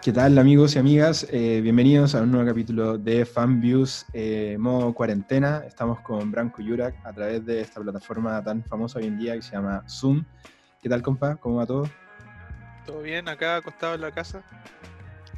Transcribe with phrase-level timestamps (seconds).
[0.00, 1.26] ¿Qué tal amigos y amigas?
[1.28, 5.64] Eh, bienvenidos a un nuevo capítulo de FanViews eh, modo cuarentena.
[5.66, 9.42] Estamos con Branco Yurak a través de esta plataforma tan famosa hoy en día que
[9.42, 10.24] se llama Zoom.
[10.80, 11.34] ¿Qué tal compa?
[11.34, 11.90] ¿Cómo va todo?
[12.86, 14.44] Todo bien, acá acostado en la casa,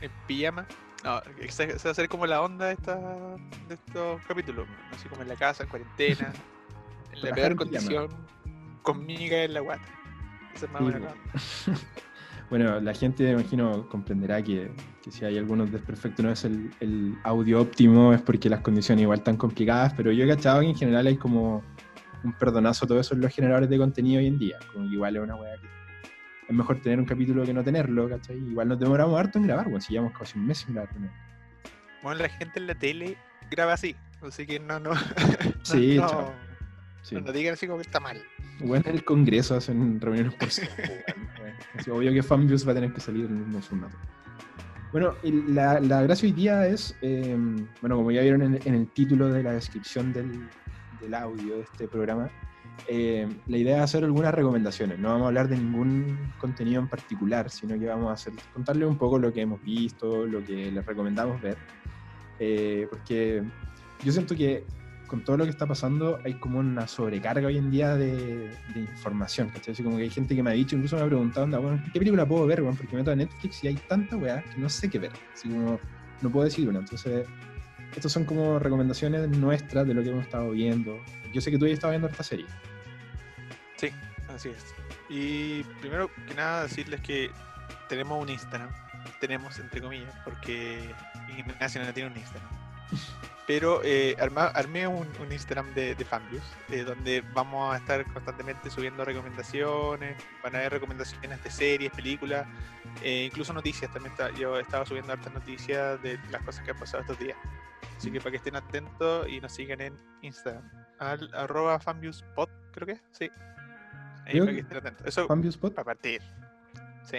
[0.03, 0.67] en pijama.
[1.05, 2.97] No, se va a hacer como la onda de, esta,
[3.67, 6.33] de estos capítulos, así como en la casa, en cuarentena,
[7.13, 8.09] en la peor condición,
[8.83, 9.89] con miga en la guata.
[10.55, 11.81] Esa es más buena la onda.
[12.51, 14.73] Bueno, la gente, me imagino, comprenderá que,
[15.03, 19.03] que si hay algunos desperfectos no es el, el, audio óptimo, es porque las condiciones
[19.03, 21.63] igual están complicadas, pero yo he cachado que en general hay como
[22.25, 25.17] un perdonazo todo eso en los generadores de contenido hoy en día, como que igual
[25.17, 25.69] es una weá que
[26.49, 28.37] es mejor tener un capítulo que no tenerlo, ¿cachai?
[28.37, 30.91] Igual nos demoramos harto en grabar, bueno, si llevamos casi un mes sin grabar.
[32.03, 33.17] Bueno, la gente en la tele
[33.49, 34.91] graba así, así que no, no.
[35.63, 36.33] Sí, no,
[37.13, 38.21] no, no digan así como que está mal.
[38.63, 40.69] Bueno, en el Congreso hacen reuniones por Zoom,
[41.39, 43.97] bueno, es obvio que FanViews va a tener que salir en el mismo formato.
[44.93, 47.37] Bueno, la, la, gracia hoy día es, eh,
[47.81, 50.49] bueno, como ya vieron en, en, el título de la descripción del,
[51.01, 52.29] del audio de este programa,
[52.89, 54.99] eh, la idea es hacer algunas recomendaciones.
[54.99, 58.89] No vamos a hablar de ningún contenido en particular, sino que vamos a hacer, contarles
[58.89, 61.57] un poco lo que hemos visto, lo que les recomendamos ver.
[62.39, 63.43] Eh, porque
[64.03, 64.65] yo siento que
[65.11, 68.81] con todo lo que está pasando hay como una sobrecarga hoy en día de, de
[68.81, 69.73] información, ¿cachai?
[69.73, 71.83] Así como que hay gente que me ha dicho, incluso me ha preguntado, anda, bueno,
[71.93, 72.63] ¿qué película puedo ver?
[72.63, 75.11] Bueno, porque me meto a Netflix y hay tanta weá que no sé qué ver.
[75.35, 75.81] Así como,
[76.23, 76.79] no puedo decir una.
[76.79, 77.27] Entonces,
[77.97, 80.97] estas son como recomendaciones nuestras de lo que hemos estado viendo.
[81.33, 82.47] Yo sé que tú ya estabas viendo esta serie.
[83.79, 83.91] Sí,
[84.33, 84.75] así es.
[85.09, 87.33] Y primero que nada decirles que
[87.89, 88.71] tenemos un Instagram.
[89.21, 90.89] Tenemos, entre comillas, porque
[91.37, 92.49] Ignacio no tiene un Instagram.
[93.51, 98.05] Pero eh, arma, armé un, un, Instagram de, de Fanviews, eh, donde vamos a estar
[98.13, 102.47] constantemente subiendo recomendaciones, van a haber recomendaciones de series, películas,
[103.03, 103.93] eh, incluso noticias.
[103.93, 107.19] También está, yo he estado subiendo hartas noticias de las cosas que han pasado estos
[107.19, 107.37] días.
[107.97, 110.63] Así que para que estén atentos y nos sigan en Instagram.
[111.01, 113.29] Al, arroba fanviewspot, creo que sí.
[114.27, 115.07] Ahí para que estén atentos.
[115.09, 116.23] Eso para partir.
[117.03, 117.19] Sí.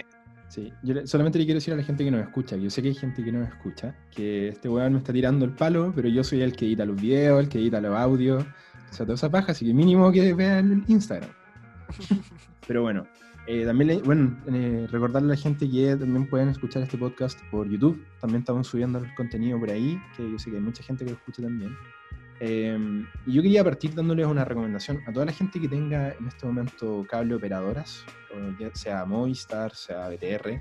[0.52, 2.82] Sí, yo solamente le quiero decir a la gente que nos escucha, que yo sé
[2.82, 5.94] que hay gente que no nos escucha, que este weón me está tirando el palo,
[5.96, 9.06] pero yo soy el que edita los videos, el que edita los audios, o sea,
[9.06, 11.30] toda esa paja, así que mínimo que vean el Instagram.
[12.68, 13.06] pero bueno,
[13.46, 17.40] eh, también le, bueno, eh, recordarle a la gente que también pueden escuchar este podcast
[17.50, 20.82] por YouTube, también estamos subiendo el contenido por ahí, que yo sé que hay mucha
[20.82, 21.74] gente que lo escucha también.
[22.44, 22.76] Eh,
[23.24, 26.44] y yo quería partir dándoles una recomendación a toda la gente que tenga en este
[26.44, 28.04] momento cable operadoras,
[28.74, 30.60] sea Movistar, sea BTR.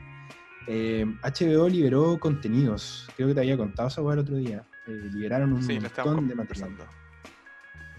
[0.68, 4.64] Eh, HBO liberó contenidos, creo que te había contado eso el otro día.
[4.86, 6.70] Eh, liberaron un sí, montón de material.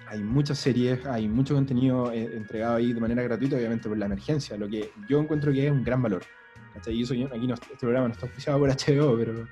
[0.07, 4.07] Hay muchas series, hay mucho contenido eh, entregado ahí de manera gratuita, obviamente por la
[4.07, 6.23] emergencia, lo que yo encuentro que es un gran valor.
[6.75, 6.95] ¿cachai?
[6.95, 9.49] Y eso aquí no, este programa no está oficiado por HBO, pero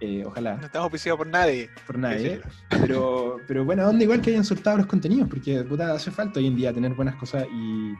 [0.00, 0.56] eh, ojalá.
[0.56, 1.70] No estamos auspiciados por nadie.
[1.86, 2.40] Por nadie.
[2.70, 6.46] Pero, pero buena onda igual que hayan soltado los contenidos, porque puta, hace falta hoy
[6.46, 7.92] en día tener buenas cosas y,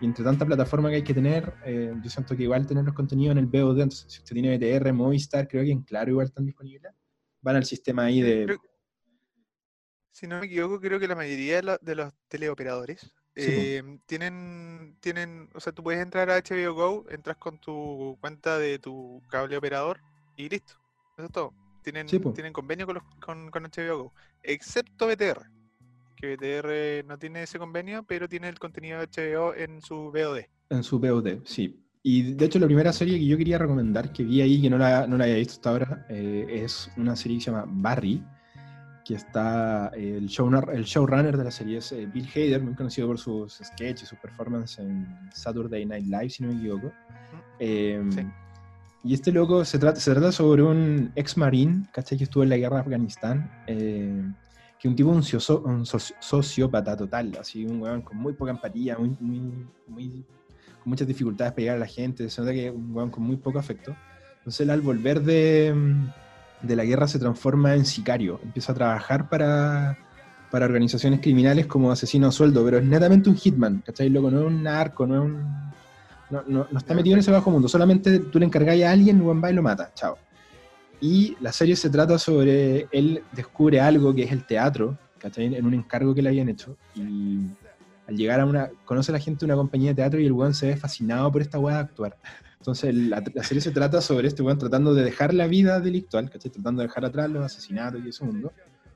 [0.00, 2.94] y entre tanta plataforma que hay que tener, eh, yo siento que igual tener los
[2.94, 6.26] contenidos en el VOD, entonces, si usted tiene BTR, Movistar, creo que en Claro igual
[6.26, 6.92] están disponibles,
[7.40, 8.58] van al sistema ahí de...
[10.10, 14.00] Si no me equivoco, creo que la mayoría de, la, de los teleoperadores Sí, eh,
[14.06, 18.80] tienen, tienen, o sea, tú puedes entrar a HBO Go, entras con tu cuenta de
[18.80, 20.00] tu cable operador
[20.36, 20.74] y listo.
[21.18, 21.52] Eso es todo.
[21.82, 24.12] Tienen, Sí, tienen convenio con, los, con, con HBO Go,
[24.42, 25.50] excepto BTR,
[26.14, 30.42] que BTR no tiene ese convenio, pero tiene el contenido de HBO en su VOD.
[30.70, 31.84] En su VOD, sí.
[32.04, 34.78] Y de hecho la primera serie que yo quería recomendar, que vi ahí, que no
[34.78, 38.22] la, no la había visto hasta ahora, eh, es una serie que se llama Barry,
[39.04, 42.74] que está eh, el, showrunner, el showrunner de la serie es eh, Bill Hader, muy
[42.74, 46.92] conocido por sus sketches y sus performances en Saturday Night Live, si no me equivoco.
[47.58, 48.24] Sí.
[49.04, 52.18] Y este loco se trata, se trata sobre un ex marín, ¿cachai?
[52.18, 54.22] Que estuvo en la guerra de Afganistán, eh,
[54.78, 58.50] que un tipo, un, socio- un soci- sociópata total, así un weón con muy poca
[58.50, 59.40] empatía, muy, muy,
[59.86, 60.24] muy-
[60.82, 63.36] con muchas dificultades para llegar a la gente, se nota que un weón con muy
[63.36, 63.94] poco afecto.
[64.38, 65.74] Entonces él al volver de,
[66.62, 69.96] de la guerra se transforma en sicario, empieza a trabajar para,
[70.50, 74.08] para organizaciones criminales como asesino a sueldo, pero es netamente un hitman, ¿cachai?
[74.10, 75.68] Loco, no es un narco, no es un...
[76.30, 79.22] No, no- no está metido en ese bajo mundo, solamente tú le encargáis a alguien,
[79.22, 80.18] Juan va y lo mata, chao.
[81.00, 85.54] Y la serie se trata sobre él descubre algo que es el teatro, ¿cachai?
[85.54, 86.76] En un encargo que le habían hecho.
[86.96, 87.38] Y
[88.08, 88.70] al llegar a una.
[88.84, 91.30] conoce a la gente de una compañía de teatro y el weón se ve fascinado
[91.30, 92.16] por esta weá de actuar.
[92.58, 96.28] Entonces la, la serie se trata sobre este weón tratando de dejar la vida delictual,
[96.28, 96.50] ¿cachai?
[96.50, 98.52] Tratando de dejar atrás los asesinatos y ese mundo,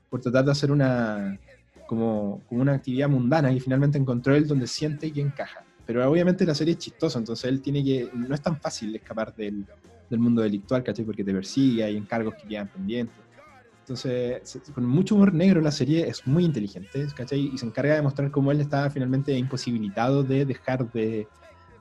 [0.09, 1.39] por tratar de hacer una.
[1.87, 5.63] como, como una actividad mundana y finalmente encontró él donde siente que encaja.
[5.85, 8.09] Pero obviamente la serie es chistosa, entonces él tiene que.
[8.13, 9.65] no es tan fácil escapar del,
[10.09, 11.05] del mundo delictual, ¿cachai?
[11.05, 13.15] Porque te persigue, hay encargos que quedan pendientes.
[13.81, 17.51] Entonces, con mucho humor negro la serie es muy inteligente, ¿cachai?
[17.53, 21.27] Y se encarga de mostrar cómo él estaba finalmente imposibilitado de dejar de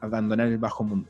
[0.01, 1.09] abandonar el bajo mundo.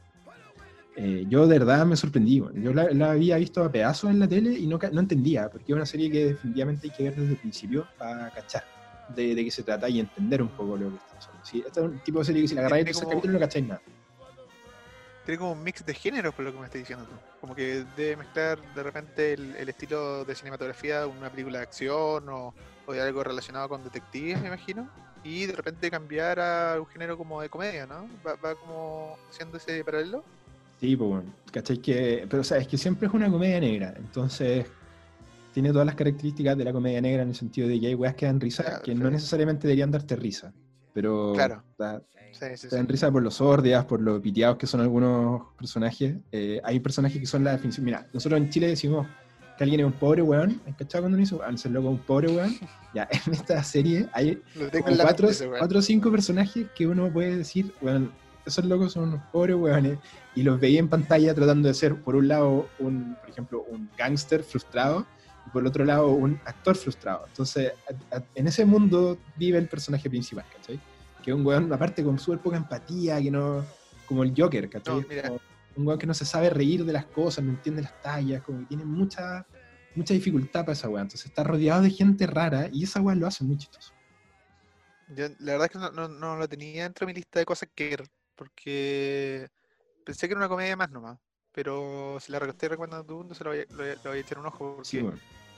[0.95, 4.53] Eh, yo de verdad me sorprendí, yo la, había visto a pedazos en la tele
[4.53, 7.39] y no, no entendía, porque es una serie que definitivamente hay que ver desde el
[7.39, 8.63] principio para cachar
[9.09, 11.45] de, qué se trata y entender un poco lo que está pasando.
[11.45, 13.67] Sí, este es un tipo de serie que si la agarráis en capítulo no cacháis
[13.67, 13.83] nada.
[15.25, 17.13] Tiene como un mix de géneros, por lo que me estás diciendo tú.
[17.41, 22.29] Como que debe mezclar de repente el, estilo de cinematografía de una película de acción
[22.29, 22.53] o,
[22.87, 24.89] o, de algo relacionado con detectives, me imagino.
[25.23, 28.09] Y de repente cambiar a un género como de comedia, ¿no?
[28.27, 30.25] Va, va como haciendo ese paralelo.
[30.81, 31.79] Sí, pues bueno, ¿cachai?
[31.79, 34.67] Que, pero o sea, es que siempre es una comedia negra, entonces
[35.53, 38.15] tiene todas las características de la comedia negra en el sentido de que hay weas
[38.15, 40.53] que dan risa, que no necesariamente deberían darte risa,
[40.93, 41.63] pero claro.
[41.79, 46.17] dan risa por los sordias, por los piteados que son algunos personajes.
[46.33, 47.85] Eh, hay personajes que son la definición.
[47.85, 49.07] Mira, nosotros en Chile decimos
[49.57, 52.29] que alguien es un pobre weón, ¿cachado cuando uno dice, al ser loco un pobre
[52.29, 52.55] weón?
[52.95, 54.39] Ya, en esta serie hay
[54.99, 58.13] cuatro, cuatro o cinco personajes que uno puede decir, weón,
[58.45, 59.99] esos locos son unos pobres weones
[60.35, 63.89] y los veía en pantalla tratando de ser, por un lado, un, por ejemplo, un
[63.97, 65.07] gángster frustrado
[65.47, 67.25] y por el otro lado un actor frustrado.
[67.27, 67.73] Entonces,
[68.35, 70.81] en ese mundo vive el personaje principal, ¿cachai?
[71.23, 73.65] Que es un weón, aparte, con súper poca empatía, que no.
[74.07, 75.07] como el Joker, ¿cachai?
[75.75, 78.61] un weón que no se sabe reír de las cosas, no entiende las tallas, como
[78.61, 79.47] que tiene mucha,
[79.95, 81.03] mucha dificultad para esa weón.
[81.03, 83.93] Entonces, está rodeado de gente rara y esa weón lo hace muy chistoso.
[85.09, 88.05] la verdad es que no, no, lo tenía entre mi lista de cosas que ver,
[88.35, 89.49] porque
[90.05, 91.19] pensé que era una comedia más nomás.
[91.55, 95.05] Pero si la estoy recomendando tú, entonces lo voy, a, a echar un ojo porque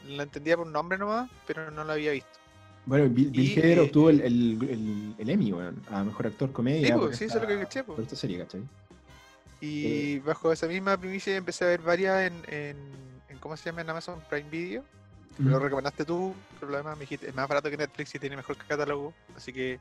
[0.09, 2.39] la entendía por un nombre nomás, pero no la había visto.
[2.87, 6.89] Bueno, Bill, Hader eh, obtuvo el, el, el, Emmy, bueno, a Mejor Actor Comedia.
[6.89, 7.85] Sí, pues, sí eso es lo que caché.
[7.85, 8.63] Por esta serie, ¿cachai?
[9.61, 12.77] Y eh, bajo esa misma primicia empecé a ver varias en, en,
[13.31, 13.81] en ¿cómo se llama?
[13.81, 14.85] En Amazon Prime Video.
[15.39, 18.37] Lo recomendaste tú, pero lo demás me dijiste, es más barato que Netflix y tiene
[18.37, 19.81] mejor catálogo, así que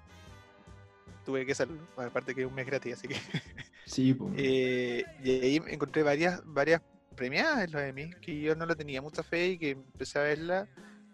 [1.25, 1.77] tuve que hacerlo.
[1.95, 3.15] aparte que es un mes gratis, así que.
[3.85, 4.33] Sí, pues.
[4.37, 6.81] y ahí encontré varias, varias
[7.15, 10.23] premiadas en los Emmy, que yo no le tenía mucha fe y que empecé a
[10.23, 10.67] verla.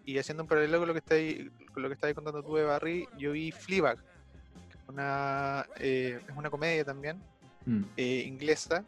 [0.04, 2.64] Y haciendo un paralelo con lo que estáis, con lo que estáis contando tú de
[2.64, 3.98] Barry, yo vi Fleabag,
[4.88, 7.18] una, eh, es una comedia también,
[7.66, 7.82] mm.
[7.96, 8.84] eh, inglesa.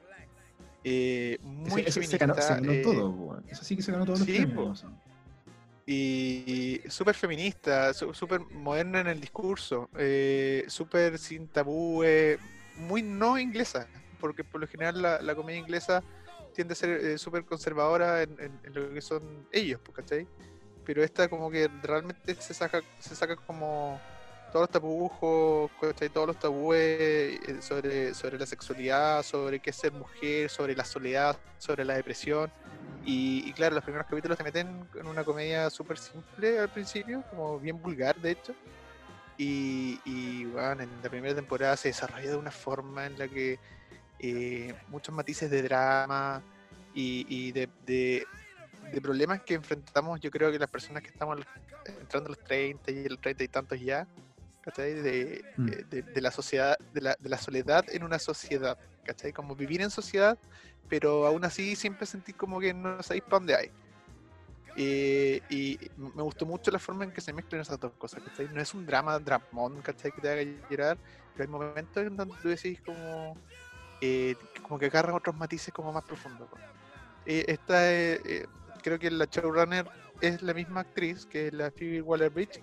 [0.85, 2.35] Eh, muy ese, se ganó,
[2.83, 4.85] todo, eso sí que se ganó todos los premios
[5.87, 12.39] y súper feminista, súper moderna en el discurso, eh, súper sin tabúes,
[12.77, 13.89] muy no inglesa,
[14.21, 16.03] porque por lo general la, comedia inglesa
[16.55, 20.27] tiende a ser eh, súper conservadora en, lo que son ellos, ¿cachai?
[20.85, 24.01] Pero esta como que realmente se saca, se saca como
[24.53, 25.71] todos los tabujos,
[26.13, 31.39] todos los tabúes eh, sobre, sobre la sexualidad, sobre qué ser mujer, sobre la soledad,
[31.59, 32.51] sobre la depresión
[33.05, 37.59] y, claro, los primeros capítulos te meten en una comedia súper simple al principio, como
[37.59, 38.55] bien vulgar de hecho.
[39.39, 43.59] Y, bueno, en la primera temporada se desarrolla de una forma en la que
[44.19, 46.43] eh, muchos matices de drama
[46.95, 48.27] y, de, de,
[49.01, 51.39] problemas que enfrentamos, yo creo que las personas que estamos
[51.87, 54.07] entrando a los 30 y el 30 y tantos ya,
[54.77, 55.69] de, mm.
[55.69, 59.33] eh, de, de, la sociedad, de la, de la soledad en una sociedad, ¿cachai?
[59.33, 60.39] Como vivir en sociedad
[60.93, 63.71] pero aún así siempre sentí como que no sabéis para dónde hay.
[64.75, 68.49] Eh, y me gustó mucho la forma en que se mezclan esas dos cosas, ¿cachai?
[68.49, 70.13] No es un drama, dramón, ¿cachai?
[70.13, 70.99] Que te haga llorar,
[71.33, 73.37] pero hay momentos en donde tú decís como,
[74.01, 76.49] eh, como que agarran otros matices como más profundos.
[77.27, 77.81] Eh, esta
[78.83, 79.87] creo que la showrunner
[80.21, 82.63] es la misma actriz que la Phoebe Waller-Bridge,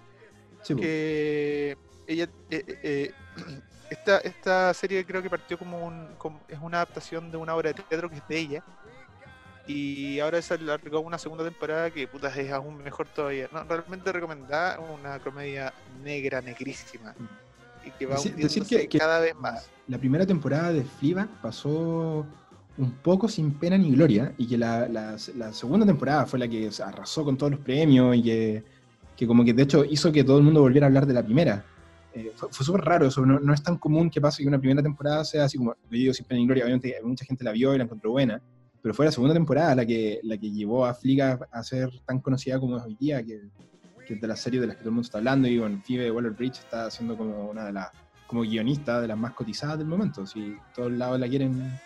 [0.77, 2.27] que ella
[3.89, 6.15] esta, esta serie creo que partió como, un,
[6.47, 8.63] es una adaptación de una obra de teatro que es de ella.
[9.69, 13.47] Y ahora se alargó una segunda temporada que puta es aún mejor todavía.
[13.53, 15.71] No, realmente recomendada una comedia
[16.03, 17.13] negra, negrísima.
[17.85, 19.69] Y que va decir, que, cada vez más.
[19.87, 22.25] La primera temporada de Fleabag pasó
[22.79, 24.33] un poco sin pena ni gloria.
[24.39, 28.23] Y que la, la, segunda temporada fue la que arrasó con todos los premios y
[28.23, 28.63] que,
[29.15, 31.21] que como que de hecho hizo que todo el mundo volviera a hablar de la
[31.21, 31.63] primera.
[32.15, 35.23] Eh, fue, súper raro eso, no, es tan común que pase que una primera temporada
[35.23, 37.83] sea así como, yo digo siempre en Gloria, obviamente mucha gente la vio y la
[37.83, 38.41] encontró buena,
[38.81, 42.19] pero fue la segunda temporada la que, la que llevó a Fliga a ser tan
[42.19, 43.41] conocida como es hoy día, que,
[44.05, 45.81] que es de las series de las que todo el mundo está hablando, y bueno,
[45.85, 47.89] Phoebe Waller-Bridge está siendo como una de las,
[48.27, 51.79] como guionista de las más cotizadas del momento, si todos lados la quieren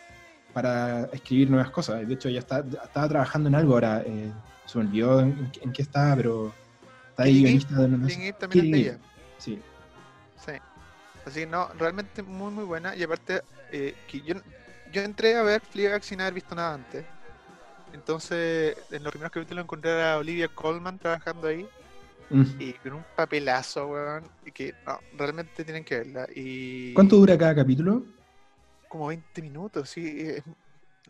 [0.54, 4.32] para escribir nuevas cosas, de hecho ella está, estaba trabajando en algo ahora, eh,
[4.66, 6.54] se me olvidó en, qué estaba, pero
[7.10, 8.08] está ahí guionista de una...
[8.38, 9.00] También
[9.40, 9.60] Sí,
[11.26, 12.96] Así que no, realmente muy muy buena.
[12.96, 14.36] Y aparte, eh, que yo,
[14.94, 17.06] yo entré a ver Fleabag sin haber visto nada antes.
[17.94, 21.68] Entonces, en los primeros capítulos encontré a Olivia Colman trabajando ahí.
[22.30, 22.44] Mm.
[22.60, 24.24] Y con un papelazo, weón.
[24.46, 26.28] Y que no, realmente tienen que verla.
[26.34, 28.04] Y ¿Cuánto dura cada capítulo?
[28.88, 30.22] Como 20 minutos, sí.
[30.22, 30.44] Es,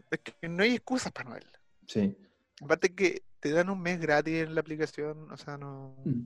[0.09, 1.59] es que no hay excusas para no verla.
[1.87, 2.17] Sí.
[2.61, 5.95] Aparte que te dan un mes gratis en la aplicación, o sea, no...
[6.05, 6.21] Mm.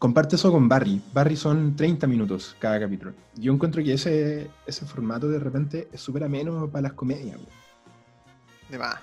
[0.00, 1.00] Comparte eso con Barry.
[1.12, 3.12] Barry son 30 minutos cada capítulo.
[3.36, 7.36] Yo encuentro que ese, ese formato de repente es súper ameno para las comedias.
[7.36, 7.48] güey.
[8.70, 8.96] De más.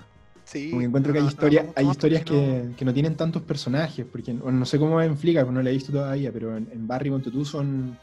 [0.44, 0.70] Sí.
[0.70, 2.84] Como que encuentro que hay, no, no, historia- mucho hay historias porque que, no- que
[2.84, 4.04] no tienen tantos personajes.
[4.10, 7.10] Porque no sé cómo en Flickr, no la he visto todavía, pero en, en Barry
[7.10, 7.96] ponte tú son.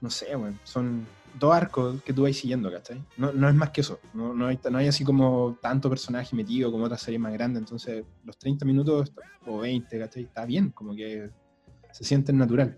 [0.00, 1.06] No sé, güey, son
[1.38, 3.00] dos arcos que tú vas siguiendo, ¿cachai?
[3.18, 4.00] No, no es más que eso.
[4.14, 7.60] No, no, hay, no hay así como tanto personaje metido como otras series más grandes.
[7.60, 9.12] Entonces, los 30 minutos
[9.46, 10.24] o 20, ¿cachai?
[10.24, 11.30] Está bien, como que
[11.92, 12.76] se sienten natural.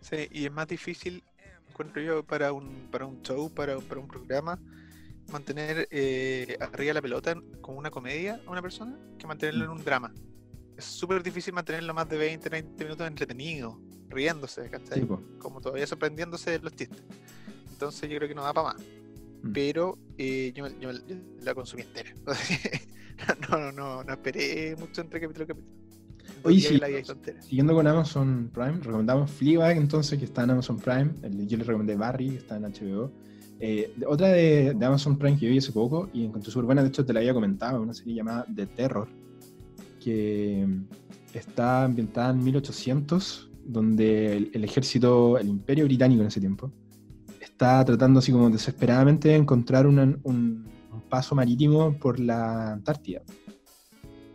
[0.00, 1.22] Sí, y es más difícil,
[1.68, 4.58] encuentro yo, para un, para un show, para, para un programa,
[5.30, 9.84] mantener eh, arriba la pelota con una comedia a una persona que mantenerlo en un
[9.84, 10.12] drama.
[10.76, 15.00] Es súper difícil mantenerlo más de 20, 30 minutos entretenido, riéndose, ¿cachai?
[15.00, 15.08] Sí.
[15.38, 17.02] Como todavía sorprendiéndose de los chistes.
[17.70, 18.82] Entonces yo creo que no da para más.
[19.42, 19.52] Mm.
[19.52, 22.12] Pero eh, yo, yo yo la consumí entera.
[23.50, 25.81] no, no, no, no esperé mucho entre capítulo y capítulo.
[26.44, 26.74] Oye, sí.
[27.40, 31.10] Siguiendo con Amazon Prime, recomendamos Fleabag, entonces, que está en Amazon Prime.
[31.46, 33.10] Yo le recomendé Barry, que está en HBO.
[33.60, 36.82] Eh, otra de, de Amazon Prime que yo vi hace poco y encontré súper buena,
[36.82, 39.08] de hecho te la había comentado, una serie llamada The Terror,
[40.02, 40.66] que
[41.32, 46.72] está ambientada en 1800, donde el, el ejército, el imperio británico en ese tiempo,
[47.40, 53.22] está tratando así como desesperadamente de encontrar una- un, un paso marítimo por la Antártida.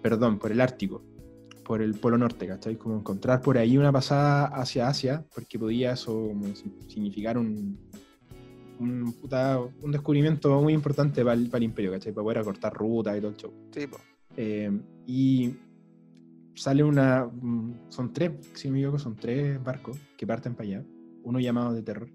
[0.02, 1.04] Perdón, por el Ártico
[1.68, 2.78] por el Polo Norte, ¿cachai?
[2.78, 7.78] Como encontrar por ahí una pasada hacia Asia, porque podía eso como si- significar un,
[8.80, 12.14] un, puta- un descubrimiento muy importante para el, para el imperio, ¿cachai?
[12.14, 13.54] Para poder acortar ruta y todo el show.
[13.72, 13.82] Sí.
[14.38, 14.72] Eh,
[15.06, 15.56] y
[16.56, 17.30] sale una.
[17.90, 20.86] Son tres, si me equivoco, son tres barcos que parten para allá.
[21.24, 22.10] Uno llamado de terror.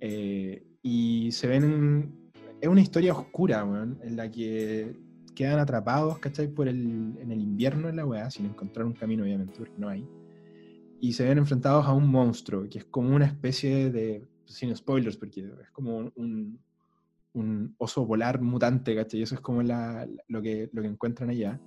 [0.00, 1.64] Eh, y se ven.
[1.64, 2.24] en-
[2.60, 4.96] es una historia oscura, weón, en la que
[5.34, 6.48] quedan atrapados, ¿cachai?
[6.48, 9.88] Por el, en el invierno en la weá, sin encontrar un camino, obviamente, porque no
[9.88, 10.06] hay.
[11.00, 14.26] Y se ven enfrentados a un monstruo, que es como una especie de.
[14.46, 16.58] Sin spoilers, porque es como un,
[17.32, 19.20] un oso polar mutante, ¿cachai?
[19.20, 21.58] Y eso es como la- lo, que, lo que encuentran allá,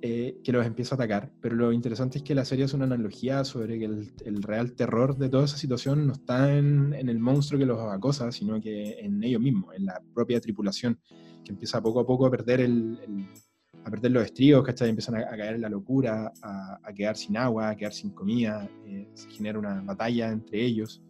[0.00, 1.30] eh, que los empieza a atacar.
[1.40, 4.72] Pero lo interesante es que la serie es una analogía sobre que el, el real
[4.72, 8.60] terror de toda esa situación no está en, en el monstruo que los acosa, sino
[8.60, 10.98] que en ellos mismos, en la propia tripulación,
[11.48, 12.98] que empieza poco a poco a perder el...
[13.02, 13.24] el-
[13.84, 14.90] a perder los estribos, ¿cachai?
[14.90, 18.10] Empiezan a, a caer en la locura, a, a quedar sin agua, a quedar sin
[18.10, 21.00] comida, eh, se genera una batalla entre ellos.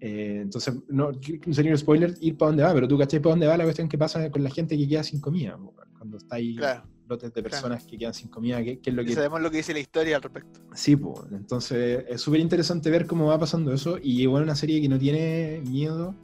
[0.00, 3.34] Eh, entonces, no, no sería un spoiler ir para dónde va, pero tú cachai para
[3.34, 5.56] dónde va la cuestión que pasa con la gente que queda sin comida,
[5.96, 6.82] cuando está ahí Claro.
[7.06, 9.12] lotes de personas que quedan sin comida, ¿qué, qué es lo Y que...
[9.12, 10.60] sabemos lo que dice la historia al respecto.
[10.74, 14.80] Sí, pues, entonces es súper interesante ver cómo va pasando eso y igual una serie
[14.80, 16.16] que no tiene miedo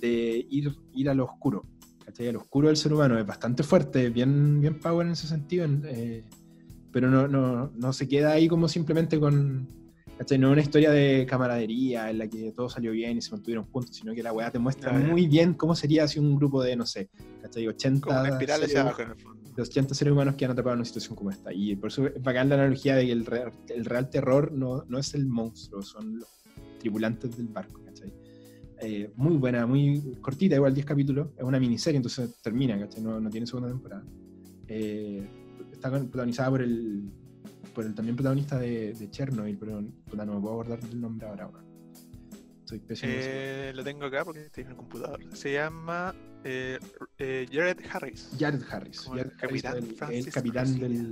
[0.00, 1.64] de ir, ir a lo oscuro,
[2.14, 2.32] ¿cachai?
[2.32, 5.82] Lo oscuro del ser humano es bastante fuerte, bien, bien power en ese sentido, en-
[5.86, 6.24] eh,
[6.92, 9.66] pero no, no, no se queda ahí como simplemente con,
[10.16, 10.38] ¿cachai?
[10.38, 13.96] No una historia de camaradería en la que todo salió bien y se mantuvieron juntos,
[13.96, 16.76] sino que la weá te muestra Ah, muy bien cómo sería si un grupo de,
[16.76, 17.08] no sé,
[17.42, 17.66] ¿cachai?
[17.66, 19.50] 80 Como una espiral hacia seres- abajo en el fondo.
[19.56, 21.52] los 80 seres humanos que han atrapado en una situación como esta.
[21.52, 24.84] Y por eso es bacán la analogía de que el real, el real terror no,
[24.88, 26.28] no es el monstruo, son los
[26.78, 27.80] tripulantes del barco.
[28.80, 33.02] Eh, muy buena, muy cortita, igual 10 capítulos, es una miniserie, entonces termina, ¿cachai?
[33.02, 34.04] No, no tiene segunda temporada.
[34.68, 35.26] Eh,
[35.72, 37.08] está protagonizada por el,
[37.74, 41.26] por el también protagonista de, de Chernobyl, pero puta, no me puedo acordar del nombre
[41.28, 41.48] ahora.
[42.86, 43.12] pésimo.
[43.12, 43.28] en eso.
[43.30, 45.20] Eh, lo tengo acá porque estoy en el computador.
[45.34, 46.14] Se llama
[47.18, 48.30] Jared Harris.
[48.38, 49.06] Jared Harris.
[49.16, 49.76] El capitán
[50.10, 51.06] el- capitán García.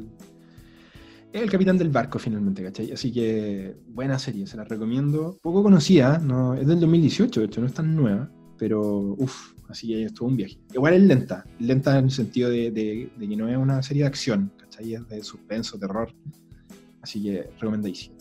[1.33, 1.43] Del.
[1.45, 2.93] El capitán del barco, finalmente, ¿cachai?
[2.93, 5.39] Así que buena serie, se la recomiendo.
[5.43, 8.81] Poco conocida, no, es del 2018, de hecho, no es tan nueva, pero
[9.19, 10.59] uff, así que estuvo un viaje.
[10.73, 14.09] Igual es lenta, lenta en el sentido de, de- que no es una serie de
[14.09, 14.95] acción, ¿cachai?
[14.95, 16.13] Es de suspenso, terror.
[17.01, 18.17] Así que recomendadísimo.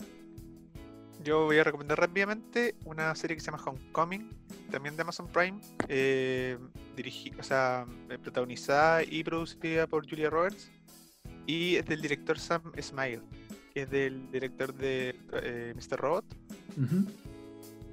[1.24, 4.28] Yo voy a recomendar rápidamente una serie que se llama Homecoming,
[4.72, 6.58] también de Amazon Prime, eh,
[6.96, 10.72] dirigi- o sea, eh, protagonizada y producida por Julia Roberts,
[11.46, 13.20] y es del director Sam Smile,
[13.74, 15.98] que es del director de eh, Mr.
[15.98, 16.24] Robot,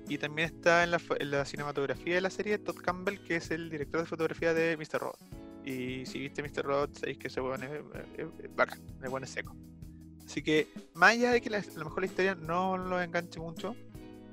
[0.08, 3.51] y también está en la, en la cinematografía de la serie Todd Campbell, que es
[3.51, 5.00] el director de fotografía de Mr.
[5.01, 5.20] Robot.
[5.65, 6.63] Y si viste Mr.
[6.65, 7.70] Robot, sabéis que ese weón es,
[8.18, 9.56] es, es bacán, el weón es seco.
[10.25, 13.39] Así que, más allá de que la- a lo mejor la historia no lo enganche
[13.39, 13.75] mucho,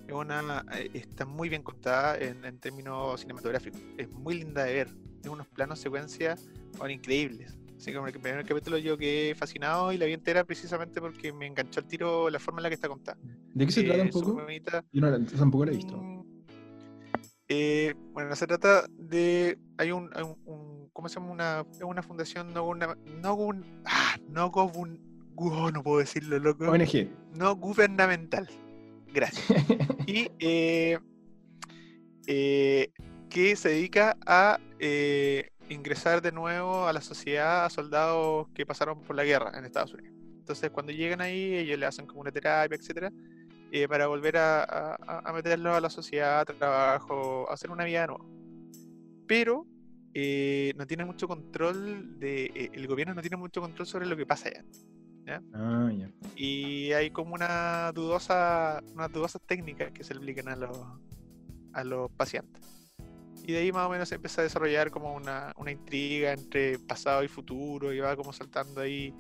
[0.06, 3.80] es una, eh, está muy bien contada en, en términos cinematográficos.
[3.99, 4.88] Es muy linda de ver.
[5.20, 6.37] Tiene unos planos secuencia
[6.78, 7.58] bueno, increíbles.
[7.76, 11.47] Así como el primer capítulo yo quedé fascinado y la vi entera precisamente porque me
[11.47, 13.18] enganchó el tiro la forma en la que está contada.
[13.54, 14.47] ¿De qué se trata un poco?
[14.92, 15.97] Yo no, tampoco la he visto.
[15.97, 16.25] Mm,
[17.49, 19.59] eh, bueno, se trata de.
[19.78, 20.11] Hay un.
[20.92, 21.30] ¿Cómo se llama?
[21.30, 23.52] Una, una fundación no una, no,
[23.85, 24.50] ah, no,
[25.71, 26.71] no puedo decirlo, loco.
[26.71, 27.11] ONG.
[27.35, 28.49] No gubernamental.
[29.12, 29.47] Gracias.
[30.06, 30.99] y eh,
[32.26, 32.90] eh,
[33.28, 39.00] que se dedica a eh, ingresar de nuevo a la sociedad a soldados que pasaron
[39.02, 40.14] por la guerra en Estados Unidos.
[40.38, 43.11] Entonces, cuando llegan ahí, ellos le hacen como una terapia, etcétera,
[43.88, 48.25] para volver a, a, meterlos a la sociedad, a trabajo, a hacer una vida nueva.
[49.26, 49.66] Pero
[50.76, 52.70] no tiene mucho control de.
[52.73, 54.64] el gobierno no tiene mucho control sobre lo que pasa allá.
[55.52, 55.90] Ah,
[56.37, 60.78] y hay como una dudosa, unas dudosas técnicas que se aplican a los,
[61.73, 62.75] a los pacientes.
[63.46, 66.80] Y de ahí más o menos se empieza a desarrollar como una, una intriga entre
[66.80, 69.14] pasado y futuro y va como saltando ahí.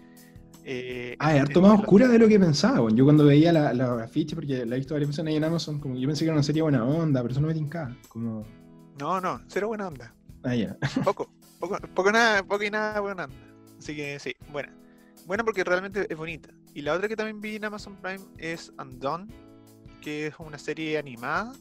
[0.64, 2.90] Eh, ah, es harto más oscura de lo que pensaba.
[2.90, 5.78] Yo cuando veía la, la afiche, porque la he visto varias veces ahí en Amazon,
[5.78, 7.96] como yo pensé que era una serie buena onda, pero eso no me tincaba.
[8.08, 8.44] Como...
[8.98, 10.12] No, no, cero buena onda.
[10.42, 10.76] Ah, ya.
[11.04, 11.30] Poco,
[11.60, 13.36] poco, poco, nada, poco y nada buena onda.
[13.78, 14.74] Así que sí, buena.
[15.26, 16.50] Bueno, porque realmente es bonita.
[16.74, 19.26] Y la otra que también vi en Amazon Prime es Undone,
[20.00, 21.52] que es una serie animada,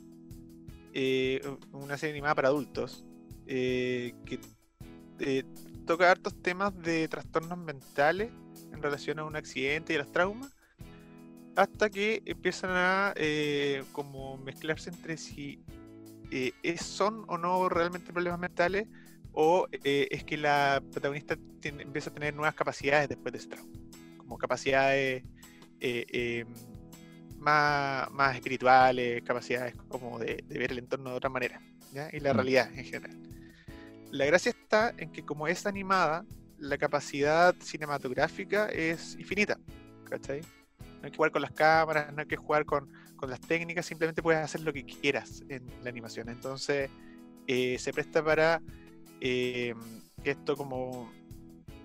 [0.98, 1.42] eh,
[1.74, 3.06] una serie animada para adultos,
[3.48, 4.40] eh, que
[5.20, 5.44] eh,
[5.86, 8.32] toca hartos temas de trastornos mentales
[8.72, 10.56] en relación a un accidente y a los traumas,
[11.58, 13.14] hasta que empiezan a
[13.92, 15.62] como mezclarse entre si
[16.82, 18.88] son o no realmente problemas mentales
[19.34, 23.72] o es que la protagonista empieza a tener nuevas capacidades después de ese trauma,
[24.18, 25.24] como capacidades
[25.80, 26.48] em,
[27.46, 31.62] más, más, espirituales, capacidades como de, ver el entorno de otra manera,
[32.12, 32.36] y la mm.
[32.36, 33.18] realidad en general.
[34.12, 36.26] La gracia está en que como es animada,
[36.58, 39.60] la capacidad cinematográfica es infinita,
[40.10, 40.42] ¿cachai?
[40.80, 43.86] No hay que jugar con las cámaras, no hay que jugar con, con las técnicas,
[43.86, 46.30] simplemente puedes hacer lo que quieras en la animación.
[46.30, 46.90] Entonces,
[47.46, 48.62] eh, se presta para
[49.22, 49.76] eh,
[50.24, 51.12] esto como,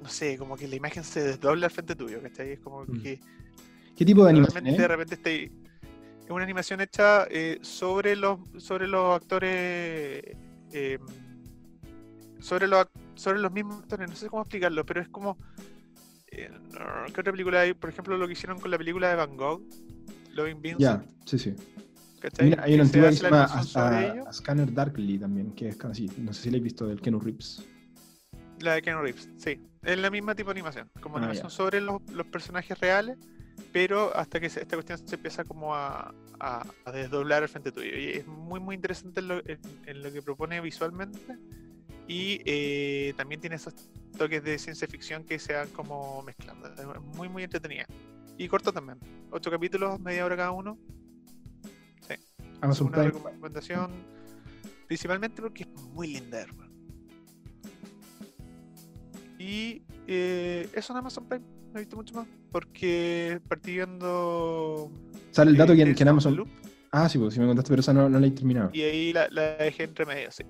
[0.03, 2.53] no sé, como que la imagen se desdobla al frente tuyo, ¿cachai?
[2.53, 3.03] Es como mm.
[3.03, 3.21] que...
[4.01, 4.65] ¿Qué tipo de animación?
[4.65, 5.53] De repente
[6.25, 10.25] es una animación hecha eh, sobre los sobre los actores
[10.73, 10.99] eh,
[12.39, 15.37] sobre los sobre los mismos actores no sé cómo explicarlo pero es como
[16.31, 16.51] ¿qué
[17.11, 17.75] otra película hay?
[17.75, 19.63] por ejemplo lo que hicieron con la película de Van Gogh
[20.31, 21.55] Loving Vincent ya sí sí
[22.41, 26.11] Mira, hay una antigua que se llama a, Scanner Darkly también, que es así.
[26.19, 27.67] No sé si la he visto del Kenu Reeves.
[28.61, 29.59] La de Kenu Reeves, sí.
[29.83, 33.17] Es la misma tipo de animación, como ah, animación sobre los, personajes reales,
[33.73, 36.15] pero hasta que esta cuestión se empieza como a,
[36.93, 37.97] desdoblar al frente tuyo.
[37.97, 41.37] Y es muy, muy interesante en lo, que propone visualmente.
[42.09, 43.75] Y eh, también tiene esos
[44.19, 46.69] toques de ciencia ficción que se van como mezclando.
[46.69, 47.87] Es muy, muy entretenida.
[48.37, 48.99] Y corto también.
[49.31, 50.79] Ocho capítulos, media hora cada uno
[52.61, 53.91] Amazon una recomendación
[54.87, 56.47] principalmente porque es muy linda,
[59.39, 64.91] Y eh, eso en Amazon Prime, no he visto mucho más, porque partí viendo...
[65.31, 66.45] Sale el dato que, en Amazon...
[66.93, 68.71] Ah, sí, pues sí me contaste, pero esa no, la he terminado.
[68.73, 70.45] Y ahí la, dejé entre medio, sí.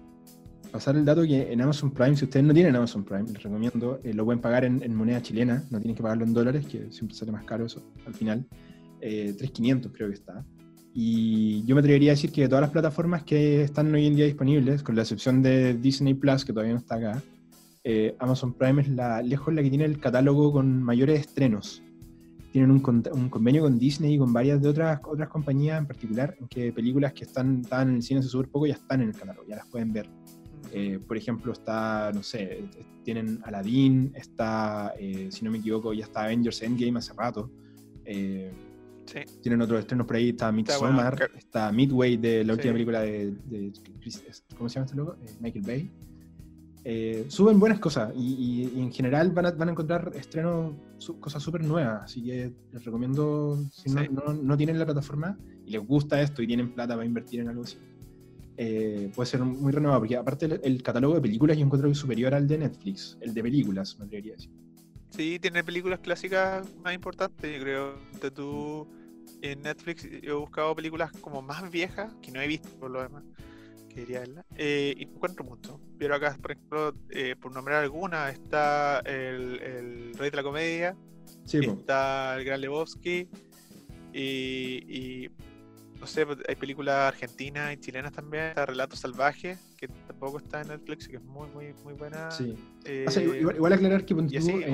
[0.72, 4.00] Pasar el dato que en Amazon Prime, si ustedes no tienen Amazon Prime, les recomiendo,
[4.04, 7.16] eh, lo pueden pagar en, moneda chilena, no tienen que pagarlo en dólares, que siempre
[7.16, 8.46] sale más caro eso al final.
[9.00, 10.44] Eh, 3.500 creo que está.
[10.94, 14.16] Y yo me atrevería a decir que de todas las plataformas que están hoy en
[14.16, 17.22] día disponibles, con la excepción de Disney Plus, que todavía no está acá,
[17.84, 21.82] eh, Amazon Prime es la, lejos la que tiene el catálogo con mayores estrenos.
[22.52, 26.48] Tienen un, convenio con Disney y con varias de otras, otras compañías en particular, en
[26.48, 29.14] que películas que están, están en el cine hace súper poco ya están en el
[29.14, 30.08] catálogo, ya las pueden ver.
[30.72, 32.64] Eh, por ejemplo, está, no sé,
[33.04, 37.50] tienen Aladdin, está, eh, si no me equivoco, ya está Avengers Endgame hace rato.
[39.42, 43.34] Tienen otros estrenos por ahí, está Midsommar, está, Midway de la última película de,
[44.56, 45.16] ¿cómo se llama este loco?
[45.22, 45.90] Eh, Michael Bay.
[46.84, 50.74] Eh, suben buenas cosas y, en general van a, van a encontrar estrenos,
[51.20, 55.86] cosas súper nuevas, así que les recomiendo, si no, no, tienen la plataforma y les
[55.86, 57.78] gusta esto y tienen plata para invertir en algo así,
[58.56, 61.98] eh, puede ser muy renovado, porque aparte el, catálogo de películas yo encuentro que es
[61.98, 64.50] superior al de Netflix, el de películas, me atrevería a decir.
[65.10, 67.94] Sí, tiene películas clásicas más importantes, yo creo.
[68.20, 68.86] De tu
[69.42, 73.24] en Netflix he buscado películas como más viejas, que no he visto por lo demás,
[73.92, 75.80] que diría verla, eh, y encuentro mucho.
[75.98, 80.96] Pero acá, por ejemplo, eh, por nombrar alguna, está el, Rey de la Comedia,
[81.44, 83.28] está el Gran Lebowski,
[84.12, 85.28] y,
[86.00, 90.62] no sé, pues, hay películas argentinas y chilenas también, está Relatos Salvajes, que tampoco está
[90.62, 92.30] en Netflix, que es muy, muy, muy buena.
[92.30, 92.54] Sí.
[92.84, 94.64] Eh, O sea, igual, igual aclarar que y así,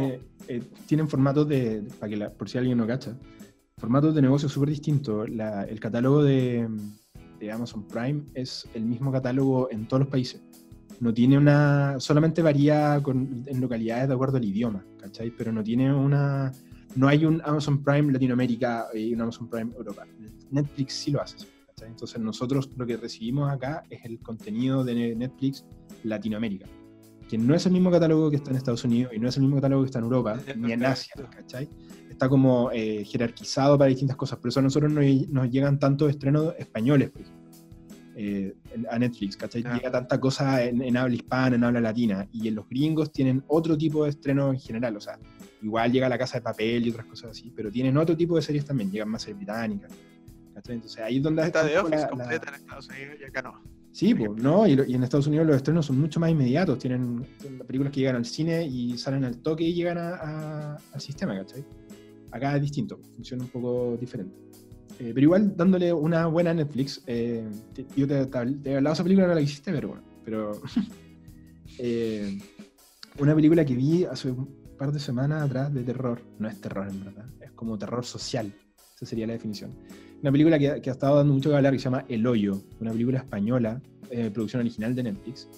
[0.86, 3.16] tienen formatos de, para que la- por si alguien no cacha,
[3.78, 5.28] formatos de negocio súper distintos.
[5.28, 6.68] El catálogo de,
[7.52, 10.40] Amazon Prime es el mismo catálogo en todos los países.
[11.00, 14.84] No tiene una, solamente varía con- en localidades de acuerdo al idioma.
[15.36, 16.50] Pero no tiene una,
[16.96, 20.04] no hay un Amazon Prime Latinoamérica y un Amazon Prime Europa.
[20.50, 21.36] Netflix sí lo hace.
[21.86, 25.64] Entonces nosotros lo que recibimos acá es el contenido de Netflix
[26.04, 26.66] Latinoamérica
[27.28, 29.42] que no es el mismo catálogo que está en Estados Unidos y no es el
[29.42, 31.14] mismo catálogo que está en Europa ni en Asia.
[31.30, 31.68] ¿cachai?
[32.10, 36.08] Está como eh, jerarquizado para distintas cosas, por eso a nosotros no nos llegan tantos
[36.10, 37.46] estrenos españoles, por ejemplo,
[38.18, 38.54] eh,
[38.90, 39.62] a Netflix, ¿cachai?
[39.62, 43.44] Llega tanta cosa en, en habla hispana, en habla latina, y en los gringos tienen
[43.48, 45.18] otro tipo de estreno en general, o sea,
[45.62, 48.42] igual llega La Casa de Papel y otras cosas así, pero tienen otro tipo de
[48.42, 49.90] series también, llegan más series británicas,
[50.54, 50.76] ¿cachai?
[50.76, 53.42] Entonces ahí es donde está de Office la- la- completa en Estados Unidos y acá
[53.42, 53.62] no.
[53.96, 54.66] Sí, pues, ¿no?
[54.66, 56.78] Y, lo- y en Estados Unidos los estrenos son mucho más inmediatos.
[56.78, 60.76] Tienen tienen películas que llegan al cine y salen al toque y llegan a- a-
[60.92, 61.64] al sistema, ¿cachai?
[62.30, 64.36] Acá es distinto, funciona un poco diferente.
[64.98, 68.92] Eh, pero igual, dándole una buena Netflix, eh, te- yo te, te, te he hablado
[68.92, 70.60] de esa película, no la quisiste ver, bueno, pero
[71.78, 72.38] eh,
[73.18, 74.46] una película que vi hace un
[74.78, 78.52] par de semanas atrás de terror, no es terror en verdad, es como terror social,
[78.94, 79.70] esa sería la definición.
[80.22, 82.60] Una película que, que ha estado dando mucho que hablar que se llama El Hoyo,
[82.80, 85.48] una película española, eh, producción original de Netflix,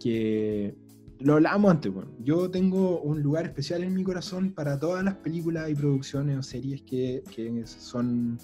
[0.00, 0.74] que
[1.20, 2.10] lo hablábamos antes, bueno.
[2.22, 6.42] yo tengo un lugar especial en mi corazón para todas las películas y producciones o
[6.42, 8.38] series que, que son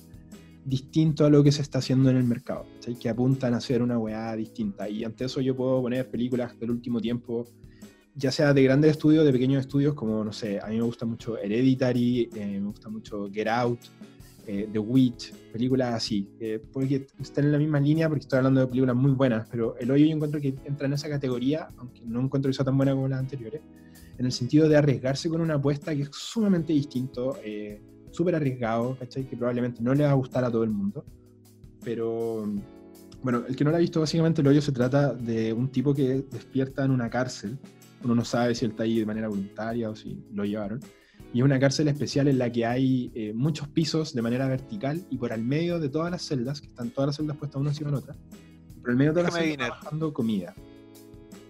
[0.65, 2.95] distintos a lo que se está haciendo en el mercado, ¿cachai?
[2.95, 4.89] que apuntan a ser una weá distinta.
[4.89, 7.47] Y ante eso yo puedo poner películas del último tiempo,
[8.15, 11.07] ya sea de grandes estudios, de pequeños estudios, como, no sé, a mí me gusta
[11.07, 13.81] mucho Hereditary, eh, me gusta mucho Get Out,
[14.51, 16.27] eh, The Witch, películas así.
[16.41, 19.47] Eh, puede que estén en la misma línea porque estoy hablando de películas muy buenas,
[19.51, 22.65] pero El Hoyo yo encuentro que entra en esa categoría, aunque no encuentro que sea
[22.65, 23.61] tan buena como las anteriores,
[24.17, 28.97] en el sentido de arriesgarse con una apuesta que es sumamente distinto, eh, súper arriesgado,
[28.99, 29.29] ¿cachai?
[29.29, 31.05] Que probablemente no le va a gustar a todo el mundo.
[31.85, 32.51] Pero,
[33.23, 35.93] bueno, el que no la ha visto, básicamente El Hoyo se trata de un tipo
[35.93, 37.59] que despierta en una cárcel.
[38.03, 40.81] Uno no sabe si él está ahí de manera voluntaria o si lo llevaron.
[41.33, 45.05] Y es una cárcel especial en la que hay eh, muchos pisos de manera vertical
[45.11, 47.71] y por al medio de todas las celdas, que están todas las celdas puestas una
[47.71, 48.17] encima de otra,
[48.81, 50.55] por el medio de todas las celdas bajando comida.
[50.57, 50.63] Ah,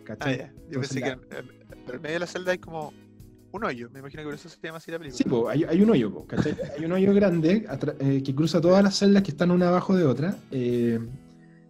[0.04, 0.38] ¿Cachai?
[0.38, 0.46] ya.
[0.48, 2.92] Yo Entonces pensé la- que por el medio de la celda hay como
[3.52, 3.88] un hoyo.
[3.92, 5.16] Me imagino que por eso se llama así la película.
[5.16, 6.54] Sí, po, hay, hay un hoyo, po, ¿cachai?
[6.78, 7.64] Hay un hoyo grande
[8.00, 10.36] eh, que cruza todas las celdas que están una abajo de otra.
[10.50, 10.98] eh,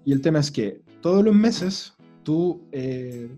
[0.04, 1.92] y el tema es que todos los meses
[2.22, 3.28] tú eh,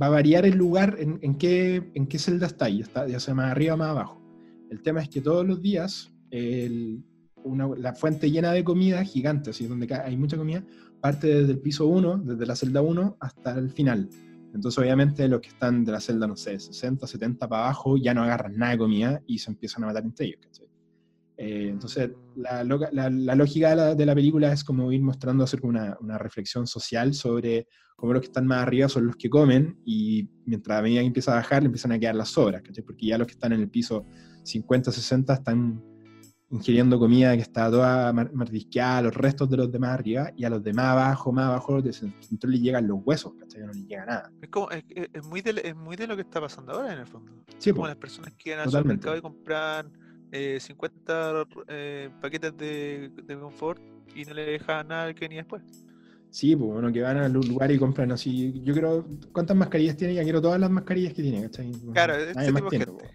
[0.00, 3.18] va a variar el lugar en, en qué, en qué celda está ahí, está, ya
[3.20, 4.22] sea más arriba o más abajo.
[4.70, 7.02] El tema es que todos los días el-
[7.44, 10.62] una- la fuente llena de comida gigante, así donde hay mucha comida,
[11.00, 14.08] parte desde el piso 1, desde la celda 1 hasta el final.
[14.54, 18.12] Entonces, obviamente, los que están de la celda, no sé, 60, 70 para abajo, ya
[18.14, 20.66] no agarran nada de comida y se empiezan a matar entre ellos, ¿cachai?
[21.36, 25.44] Eh, entonces, la, la- la lógica de la, de la película es como ir mostrando,
[25.44, 29.28] hacer una, una reflexión social sobre cómo los que están más arriba son los que
[29.28, 32.62] comen y mientras a medida que empieza a bajar, le empiezan a quedar las sobras,
[32.62, 32.84] ¿cachai?
[32.84, 34.06] Porque ya los que están en el piso
[34.44, 35.82] 50, 60 están
[36.48, 40.50] ingiriendo comida que está toda mar- mordisqueada, los restos de los demás arriba, y a
[40.50, 43.62] los demás abajo, más abajo, de centro le llegan los huesos, ¿cachai?
[43.62, 44.30] No les llega nada.
[44.40, 47.00] Es, como, es, es- muy de, es muy de lo que está pasando ahora en
[47.00, 47.32] el fondo.
[47.58, 47.88] Sí, como po.
[47.88, 49.92] las personas que van al supermercado y compran
[50.30, 53.82] eh, 50 eh, paquetes de, de confort
[54.14, 55.62] y no le dejan nada que ni después.
[56.30, 58.60] Sí, pues bueno, que van al lugar y compran así.
[58.62, 60.14] Yo creo, ¿cuántas mascarillas tiene?
[60.14, 61.72] Ya quiero todas las mascarillas que tiene, ¿cachai?
[61.92, 63.02] Claro, Nadie más tipo de tiene, gente.
[63.02, 63.08] po.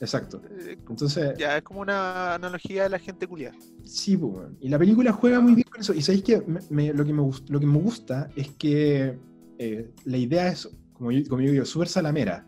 [0.00, 0.42] Exacto.
[0.50, 3.56] Eh, Entonces, Ya, es como una analogía de la gente culiada.
[3.84, 4.56] sí, pues bueno.
[4.60, 5.94] Y la película juega muy bien con eso.
[5.94, 9.16] Y sabéis que me- me- lo, que me gust- lo que me gusta es que
[9.58, 12.44] eh, la idea es, como yo, como yo digo, súper salamera.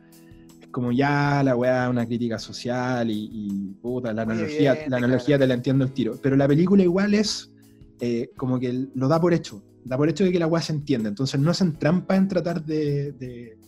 [0.70, 5.38] Como ya la weá, una crítica social y, y, puta, la Muy analogía, la analogía
[5.38, 6.18] te la entiendo el tiro.
[6.20, 7.52] Pero la película igual es
[8.00, 9.62] eh, como que lo da por hecho.
[9.84, 11.08] Da por hecho de que la weá se entiende.
[11.10, 13.58] Entonces no se entrampa en tratar de, de-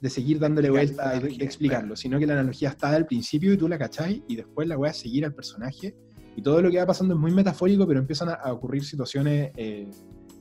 [0.00, 1.96] de seguir dándole vuelta y de, explicarlo, claro.
[1.96, 4.90] sino que la analogía está al principio y tú la cachai y después la weá
[4.90, 5.96] es seguir al personaje
[6.36, 9.52] y todo lo que va pasando es muy metafórico, pero empiezan a, a ocurrir situaciones
[9.56, 9.88] eh,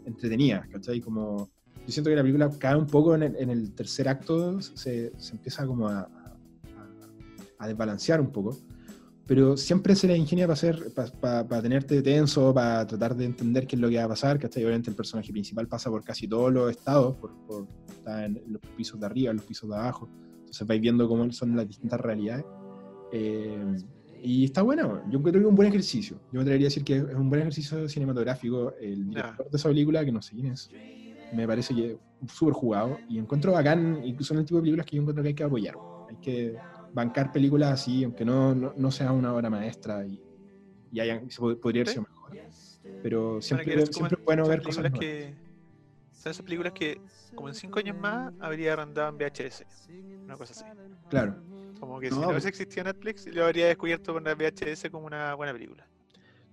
[0.05, 0.99] entretenidas, ¿cachai?
[0.99, 1.49] Como,
[1.85, 5.13] yo siento que la película cae un poco en el, en el tercer acto, se,
[5.17, 6.37] se empieza como a, a-
[7.59, 8.57] a desbalancear un poco,
[9.25, 13.75] pero siempre se le ingenia para hacer, para, tenerte tenso, para tratar de entender qué
[13.75, 14.63] es lo que va a pasar, ¿cachai?
[14.65, 18.61] Obviamente el personaje principal pasa por casi todos los estados, por, por- está en los
[18.75, 20.09] pisos de arriba, en los pisos de abajo,
[20.39, 22.45] entonces vais viendo cómo son las distintas realidades.
[23.11, 23.75] Eh,
[24.25, 26.15] Y está bueno, yo creo que es un buen ejercicio.
[26.31, 28.73] Yo me atrevería a decir que es un buen ejercicio cinematográfico.
[28.79, 30.69] El director de esa película, que no sé quién es,
[31.33, 32.99] me parece que súper jugado.
[33.09, 35.43] Y encuentro bacán, incluso son el tipo de películas que yo encuentro que hay que
[35.43, 35.75] apoyar.
[36.09, 36.55] Hay que
[36.93, 40.21] bancar películas así, aunque no, no, sea una obra maestra y,
[40.91, 41.27] y hayan,
[41.61, 42.31] podría haber sido mejor.
[43.01, 45.33] Pero siempre, siempre es bueno ver cosas que
[46.11, 47.01] Son esas películas que,
[47.35, 49.65] como en cinco años más, habría arrendado en VHS.
[50.23, 50.63] Una cosa así.
[51.09, 51.35] Claro.
[51.79, 55.33] Como que si no hubiese existido Netflix, lo habría descubierto con la VHS como una
[55.35, 55.85] buena película.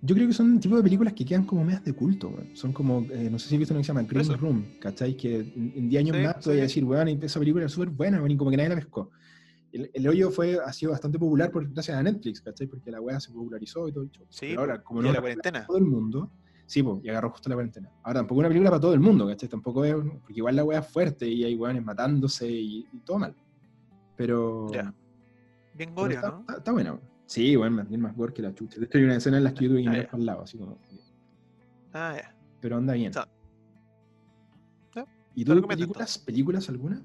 [0.03, 2.73] Yo creo que son un tipo de películas que quedan como medias de culto, Son
[2.73, 5.15] como, eh, no sé si he visto una que se llama Green Room, ¿cachai?
[5.15, 8.19] Que en 10 años más te voy a decir, weón, esa película es súper buena,
[8.27, 9.11] y como que nadie la pescó.
[9.73, 12.67] El, hoyo fue, ha sido bastante popular por, gracias a Netflix, ¿cachai?
[12.67, 14.25] Porque la weá se popularizó y todo el show.
[14.29, 15.65] Sí, Pero ahora, como no la cuarentena.
[15.65, 16.29] Todo el mundo,
[16.65, 17.89] sí, pues, y agarró justo la cuarentena.
[18.03, 19.49] Ahora, tampoco es una película para todo el mundo, ¿cachai?
[19.49, 23.35] Tampoco es, porque igual la weá es fuerte y hay weones matándose y, todo mal.
[24.17, 24.71] Pero.
[24.71, 24.93] Ya.
[25.73, 26.39] Bien gore, está, ¿no?
[26.41, 28.77] Está, está, buena, Sí, bueno, bien más gore que la chucha.
[28.77, 30.57] De hecho, hay una escena en la que yo tuve que ah, al lado, así
[30.57, 30.77] como.
[31.93, 32.35] Ah, ya.
[32.59, 33.13] Pero anda bien.
[35.35, 37.01] ¿Y tú películas, películas alguna?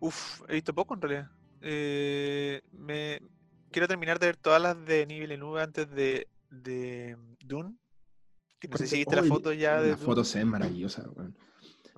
[0.00, 1.30] Uf, he visto poco en realidad.
[1.66, 3.22] Eh, me
[3.70, 7.74] quiero terminar de ver todas las de Nivel Nube antes de, de Dune.
[8.58, 9.92] Que no sé si viste la foto ya de.
[9.92, 11.08] La foto se ve maravillosa,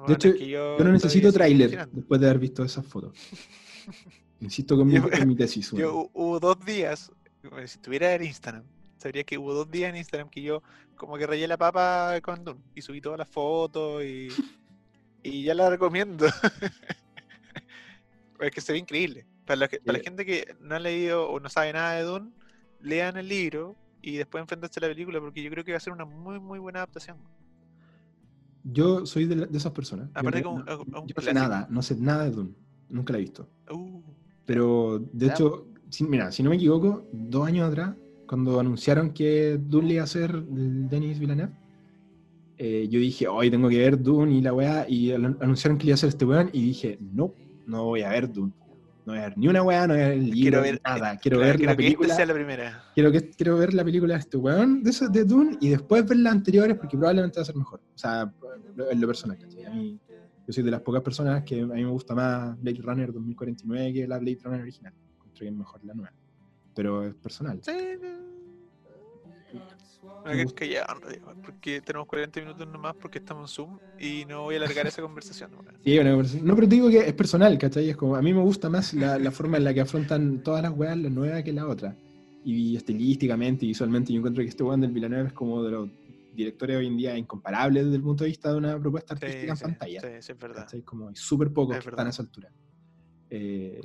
[0.07, 3.13] De hecho, yo, no necesito tráiler después de haber visto esas fotos.
[4.41, 5.73] Insisto con mi, mi tesis.
[5.73, 7.11] Yo, hubo dos días,
[7.43, 8.63] si estuviera en Instagram,
[8.99, 10.63] sabría que hubo dos días en Instagram que yo
[10.95, 14.29] como que rayé la papa con Dune y subí todas las fotos y,
[15.25, 16.27] y ya la recomiendo.
[18.41, 19.27] es que se ve increíble.
[19.47, 22.31] Para la, para la gente que no ha leído o no sabe nada de Dune,
[22.81, 25.81] lean el libro y después enfrentarse a la película, porque yo creo que va a
[25.81, 27.17] ser una muy, muy buena adaptación.
[28.65, 30.11] Yo soy de, esas personas.
[30.15, 32.55] Aparte, yo, como, no, sé nada, no sé nada de Dune.
[32.89, 33.49] Nunca la he visto.
[33.71, 34.03] Uh.
[34.45, 35.69] Pero, de hecho,
[36.01, 37.95] mira, si no me equivoco, dos años atrás,
[38.27, 41.53] cuando anunciaron que Dune iba a ser Denis Villeneuve,
[42.59, 45.95] eh, yo dije, hoy tengo que ver Dune y la weá, y anunciaron que iba
[45.95, 47.35] a ser este weón, y dije, no,
[47.67, 48.53] no voy a ver Dune.
[49.07, 50.81] No voy a ver ni una weá, no voy a ver el libro, quiero ver,
[50.85, 51.17] nada.
[51.17, 52.13] Quiero ver la película.
[52.13, 52.85] sea la primera.
[52.93, 56.19] Quiero, que, quiero ver la película de este weón, de, de Dune, y después ver
[56.19, 57.81] las anteriores, porque probablemente va a ser mejor.
[57.95, 58.33] O sea,
[58.91, 60.01] en lo personal, A mí,
[60.45, 63.93] yo soy de las pocas personas que a mí me gusta más Blade Runner 2049
[63.93, 64.93] que la Blade Runner original.
[65.15, 66.13] Encuentro que es mejor la nueva.
[66.75, 67.61] Pero es personal.
[67.63, 67.73] Sí,
[70.25, 70.87] hay que ya,
[71.45, 75.01] porque tenemos 40 minutos nomás porque estamos en Zoom y no voy a alargar esa
[75.03, 75.51] conversación.
[75.85, 77.91] Sí, bueno, no, pero te digo que es personal, ¿cachai?
[77.91, 80.63] Es como, a mí me gusta más la, la forma en la que afrontan todas
[80.63, 81.97] las weas, la nueva que la otra.
[82.45, 85.91] Y estilísticamente y visualmente yo encuentro que este weón del Villanueva es como de los
[86.35, 89.59] directores hoy en día incomparable desde el punto de vista de una propuesta artística en
[89.59, 90.01] pantalla.
[90.01, 90.69] Sí, sí, es verdad.
[90.85, 92.53] Como hay súper pocos que están a esa altura.
[93.31, 93.81] Eh,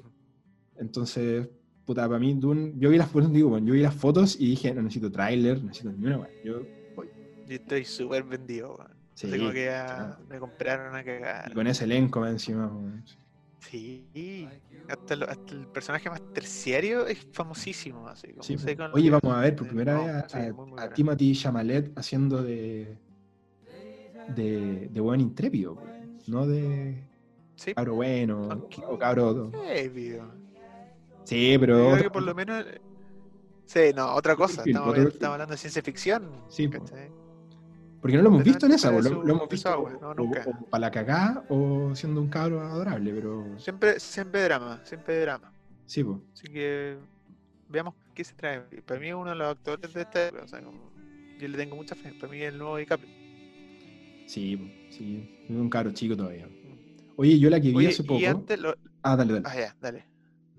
[0.78, 1.48] entonces,
[1.86, 4.50] puta, para mí, Dune, yo vi las fotos, digo, bueno, yo vi las fotos y
[4.50, 6.66] dije, no necesito tráiler, necesito ni una, yo
[6.96, 7.10] voy.
[7.48, 8.88] Yo estoy súper vendido, man.
[9.14, 11.52] Sí, Tengo que ya me compraron a cagar.
[11.52, 12.72] Y con ese elenco encima,
[13.60, 14.48] Sí,
[14.88, 18.08] hasta, el personaje más terciario es famosísimo.
[18.08, 18.56] Así, sí,
[18.94, 20.36] oye, vamos a ver por primera vez
[20.78, 22.98] a, Timothy Chamalet haciendo de,
[24.36, 25.78] de, de buen intrépido,
[26.28, 27.04] no de
[27.56, 27.74] sí.
[27.76, 29.52] cabro bueno o cabro.
[31.24, 31.92] Sí, pero.
[31.92, 32.66] Creo que por lo menos.
[33.66, 34.64] Sí, no, otra cosa.
[34.66, 36.30] Estamos, estamos hablando de ciencia ficción.
[36.50, 36.70] Sí,
[38.02, 39.88] porque no lo hemos visto en esa, lo, hemos visto
[40.72, 43.60] para la cagada o siendo un cabro adorable, pero...
[43.60, 45.54] Siempre, siempre drama, siempre drama.
[45.86, 46.18] Sí, pues.
[46.34, 46.98] Así que
[47.70, 48.62] veamos qué se trae.
[48.86, 51.94] Para mí es uno de los actores de esta o sea, yo le tengo mucha
[51.94, 52.12] fe.
[52.20, 53.14] Para mí es el nuevo DiCaprio.
[54.26, 56.50] Sí, sí, es un cabro chico todavía.
[57.18, 58.20] Oye, yo la que vi hace poco...
[59.04, 59.46] Ah, dale, dale.
[59.46, 60.08] Ah, ya, dale.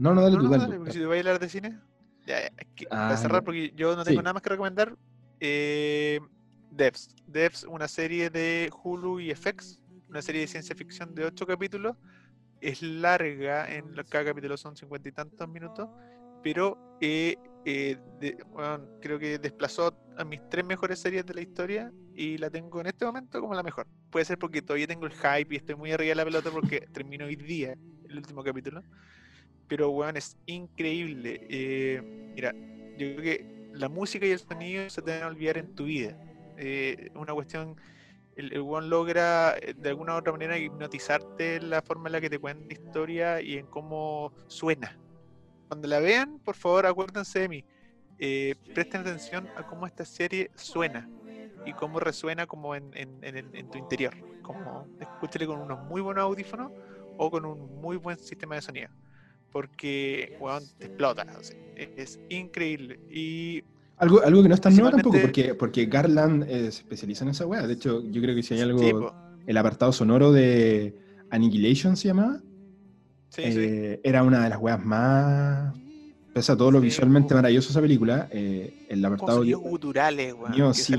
[0.02, 0.64] No, no, dale tú, dale.
[0.64, 1.78] dale porque si te voy a hablar de cine...
[2.26, 2.52] Ya, ya,
[2.90, 4.96] ah, para cerrar, porque yo no tengo nada más que recomendar.
[5.40, 6.20] Eh
[6.72, 7.14] Devs.
[7.26, 11.96] Devs, una serie de Hulu y FX, una serie de ciencia ficción de 8 capítulos.
[12.60, 15.88] Es larga, en cada capítulo son cincuenta y tantos minutos,
[16.44, 17.98] pero eh, eh,
[19.00, 22.86] creo que desplazó a mis tres mejores series de la historia y la tengo en
[22.86, 23.88] este momento como la mejor.
[24.10, 26.80] Puede ser porque todavía tengo el hype y estoy muy arriba de la pelota porque
[26.92, 27.76] termino hoy día
[28.08, 28.82] el último capítulo.
[29.72, 31.46] Pero, weón, es increíble.
[31.48, 32.02] Eh,
[32.34, 32.52] mira,
[32.98, 35.84] yo creo que la música y el sonido se te van a olvidar en tu
[35.84, 36.14] vida
[36.58, 37.80] eh, una cuestión,
[38.36, 42.20] el, one logra eh, de alguna u otra manera hipnotizarte en la forma en la
[42.20, 44.94] que te cuenta la historia y en cómo suena.
[45.68, 47.64] Cuando la vean, por favor, acuérdense de mí.
[48.18, 51.08] Eh, presten atención a cómo esta serie suena
[51.64, 52.90] y cómo resuena como en,
[53.70, 54.14] tu interior.
[54.42, 56.70] Como escúchale con unos muy buenos audífonos
[57.16, 58.90] o con un muy buen sistema de sonido.
[59.52, 61.26] Porque, weón, te explota.
[61.38, 62.98] o sea, es increíble.
[63.10, 63.62] Y
[63.98, 67.30] Algo, algo que no es tan nuevo tampoco, porque, porque Garland eh, se especializa en
[67.30, 67.66] esa weá.
[67.66, 69.14] De hecho, yo creo que si hay algo.
[69.46, 70.96] el apartado sonoro de
[71.30, 72.40] Annihilation se llamaba.
[73.28, 73.58] sí, sí.
[73.60, 75.74] eh, Era una de las weas más.
[76.34, 77.34] Pese a todo lo Sí, visualmente po.
[77.36, 79.38] maravilloso de esa película, eh, el apartado.
[79.38, 80.74] sonidos guturales, weón.
[80.74, 80.94] Sí,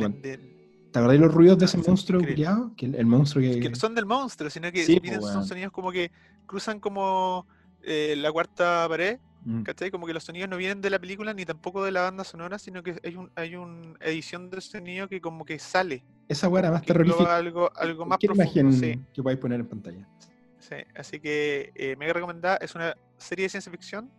[0.92, 2.72] ¿Te acordás los ruidos de ese son monstruo criado?
[2.78, 3.60] Que el, el monstruo que.
[3.60, 6.12] que no son del monstruo, sino que Sí, po, vienen- son sonidos como que
[6.46, 7.48] cruzan como
[7.84, 9.64] eh, la cuarta pared, Mm.
[9.64, 9.92] ¿cachai?
[9.92, 12.58] Como que los sonidos no vienen de la película ni tampoco de la banda sonora,
[12.58, 16.72] sino que hay un hay una edición del sonido que como que sale, Esa era
[16.72, 17.36] más terrorífica.
[17.36, 18.44] algo, algo más profundo.
[18.62, 20.08] imagen Sí, que podáis poner en pantalla.
[20.60, 20.76] sí.
[20.96, 24.10] Así que eh, mega recomendada, es una serie de ciencia ficción.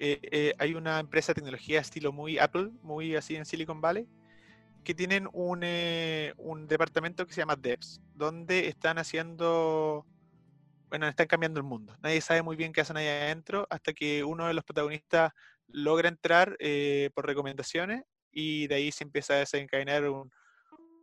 [0.00, 4.08] eh, eh, hay una empresa de tecnología estilo muy Apple, muy así en Silicon Valley,
[4.82, 10.04] que tienen un, eh, un departamento que se llama Devs, donde están haciendo,
[10.90, 11.96] bueno, están cambiando el mundo.
[12.00, 15.32] Nadie sabe muy bien qué hacen ahí adentro hasta que uno de los protagonistas
[15.68, 20.30] logra entrar eh, por recomendaciones y de ahí se empieza a desencadenar un,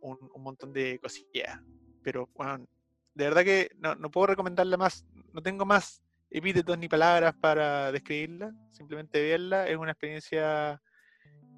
[0.00, 1.58] un- un montón de cosillas.
[2.02, 2.66] Pero, bueno,
[3.14, 7.92] de verdad que no, no puedo recomendarla más, no tengo más epítetos ni palabras para
[7.92, 10.80] describirla, simplemente verla, es una experiencia,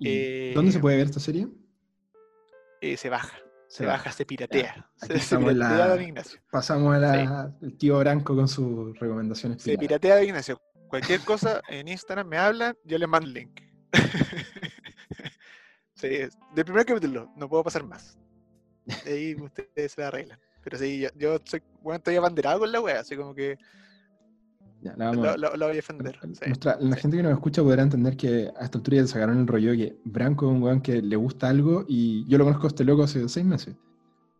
[0.01, 1.49] ¿Y ¿Dónde se Eh, puede ver esta serie?
[2.81, 4.90] eh, se baja, se, baja, se piratea.
[4.96, 6.40] Se, se estamos la- don Ignacio.
[6.50, 9.62] Pasamos a la- el tío Branco con sus recomendaciones.
[9.62, 10.61] Se piratea don Ignacio.
[10.88, 13.61] Cualquier cosa en Instagram me hablan, yo les mando el link.
[15.94, 16.09] sí,
[16.54, 18.18] del primer capítulo, no puedo pasar más.
[19.04, 20.38] De ahí ustedes se la arreglan.
[20.62, 23.59] Pero sí, yo, yo soy, bueno, estoy abanderado con la wea, así como que
[24.81, 26.19] Ya, la vamos lo, lo- lo voy a defender.
[26.35, 26.41] sí.
[26.47, 27.03] Nuestra- la sí.
[27.03, 29.97] gente que nos escucha podrá entender que a esta altura ya sacaron el rollo que
[30.05, 33.03] Branco es un weón que le gusta algo y yo lo conozco a este loco
[33.03, 33.75] hace seis meses.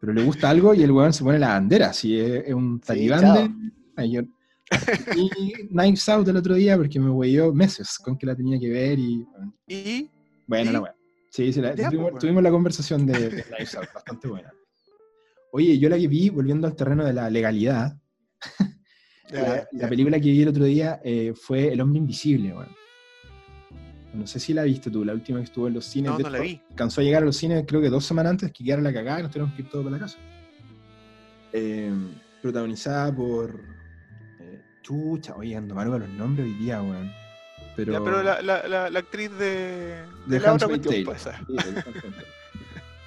[0.01, 2.79] Pero le gusta algo y el weón se pone la bandera, si es, es un
[2.79, 3.35] talibán chao.
[3.96, 4.29] de.
[5.16, 8.68] Y Knives Out el otro día porque me weyó meses con que la tenía que
[8.68, 9.27] ver y.
[9.66, 10.09] Y
[10.46, 10.72] Bueno, ¿Y?
[10.74, 10.94] la weá.
[11.31, 12.18] Sí, sí, la- Ya, tuvimos, pues, weón.
[12.20, 14.53] tuvimos la conversación de, de Knives Out, bastante buena.
[15.53, 17.96] Oye, yo la que vi, volviendo al terreno de la legalidad,
[19.30, 22.68] la, película que vi el otro día eh, fue El Hombre Invisible, weón.
[24.14, 26.10] No sé si la viste tú, la última que estuvo en los cines.
[26.12, 26.60] No, no la vi.
[26.70, 29.20] Alcanzó a llegar a los cines creo que dos semanas antes que quedara la cagada
[29.20, 30.18] y nos tuvimos que ir todos para la casa.
[31.52, 31.92] Eh,
[32.42, 33.60] protagonizada por...
[34.40, 37.12] eh, chucha, oye, ando mal con los nombres hoy día, weón.
[37.76, 41.22] Pero, Ya, pero la, la, la, la actriz de, de de la otra cuestión, pues.
[41.22, 41.28] Sí,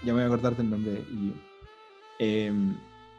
[0.04, 1.04] ya me voy a acordar del nombre.
[1.12, 1.34] Y,
[2.20, 2.54] eh,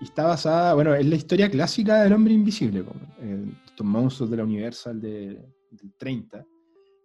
[0.03, 4.29] y está basada, bueno, es la historia clásica del hombre invisible, como, eh, estos monstruos
[4.33, 6.45] de la Universal de, del 30.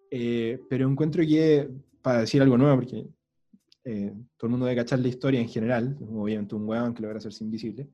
[0.09, 1.69] Eh, pero encuentro que,
[2.01, 3.05] para decir algo nuevo, porque
[3.83, 7.19] eh, todo el mundo debe cachar la historia en general, obviamente un weón que logra
[7.19, 7.87] hacerse invisible,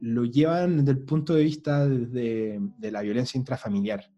[0.00, 4.10] lo llevan desde el punto de vista de, de la violencia intrafamiliar.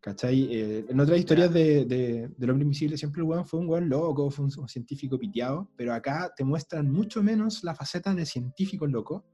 [0.00, 0.48] ¿Cachai?
[0.50, 3.88] Eh, en otras historias de, de- del hombre invisible siempre el weón fue un weón
[3.88, 8.26] loco, fue un, un científico piteado, pero acá te muestran mucho menos la faceta de
[8.26, 9.24] científico loco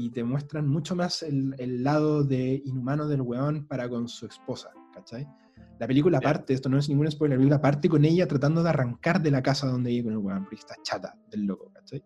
[0.00, 4.26] y te muestran mucho más el, el lado de inhumano del weón para con su
[4.26, 5.26] esposa, ¿cachai?
[5.78, 8.70] La película parte, esto no es ningún spoiler, la película parte con ella tratando de
[8.70, 12.02] arrancar de la casa donde vive con el weón, porque está chata del loco, ¿cachai?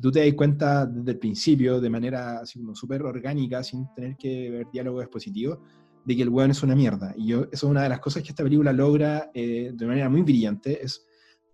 [0.00, 4.16] Tú te das cuenta desde el principio, de manera así como súper orgánica, sin tener
[4.16, 5.62] que ver diálogo expositivo,
[6.04, 7.14] de que el weón es una mierda.
[7.16, 10.08] Y yo, eso es una de las cosas que esta película logra eh, de manera
[10.08, 11.06] muy brillante, es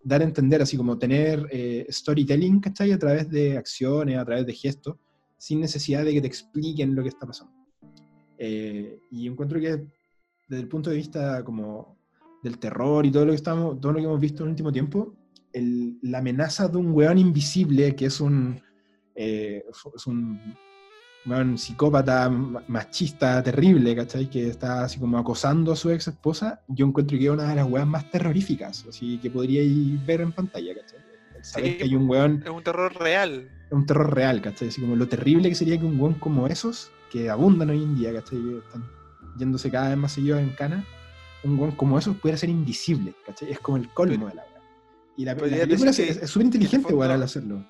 [0.03, 2.93] dar a entender, así como tener eh, storytelling, ¿cachai?
[2.93, 4.97] A través de acciones, a través de gestos,
[5.39, 7.53] sin necesidad de que te expliquen lo que está pasando.
[8.39, 9.87] Eh, y encuentro que
[10.49, 11.97] desde el punto de vista como
[12.43, 14.73] del terror y todo lo que, estamos, todo lo que hemos visto en el último
[14.73, 15.15] tiempo,
[15.53, 18.61] el- la amenaza de un weón invisible, que es un,
[19.15, 19.65] eh,
[19.97, 20.39] es un
[21.27, 24.29] weón psicópata, ma- machista, terrible, ¿cachai?
[24.31, 27.57] Que está así como acosando a su ex esposa, yo encuentro que es una de
[27.57, 31.01] las weas más terroríficas, así que podríais ver en pantalla, ¿cachai?
[31.55, 33.51] Sí, que hay un weón Es un terror real.
[33.67, 34.69] es un terror real, ¿cachai?
[34.69, 37.95] Así como lo terrible que sería que un weón como esos, que abundan hoy en
[37.97, 38.39] día, ¿cachai?
[38.39, 38.85] Que están
[39.39, 40.85] yéndose cada vez más seguidos en cana,
[41.45, 43.53] un weón como esos pudiera ser invisible, ¿cachai?
[43.53, 44.63] Es como el colmo de la weá.
[45.17, 47.65] Y la, la película es súper inteligente, en el weón, al hacerlo.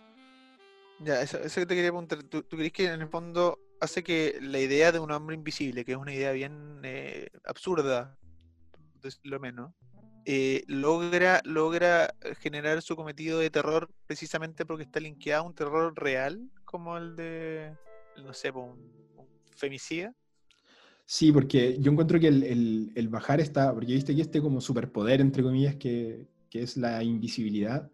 [1.00, 2.22] Ya, eso, eso que te quería preguntar.
[2.22, 5.84] ¿Tú, tú crees que en el fondo hace que la idea de un hombre invisible,
[5.84, 8.16] que es una idea bien eh, absurda,
[9.02, 9.72] decirlo menos,
[10.26, 15.94] eh, logra, logra generar su cometido de terror precisamente porque está linkeado a un terror
[15.96, 17.72] real, como el de,
[18.24, 18.78] no sé, un,
[19.16, 20.12] un femicida?
[21.04, 24.60] Sí, porque yo encuentro que el, el- el bajar está, porque viste que este como
[24.60, 27.88] superpoder, entre comillas, que, que es la invisibilidad,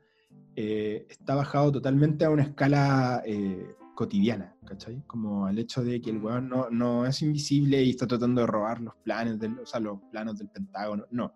[0.57, 5.03] eh, está bajado totalmente a una escala eh, cotidiana, ¿cachai?
[5.07, 6.25] Como al hecho de que el Mm.
[6.25, 9.81] weón no, no es invisible y está tratando de robar los planes, del, o sea,
[9.81, 11.05] los planos del Pentágono.
[11.11, 11.35] No.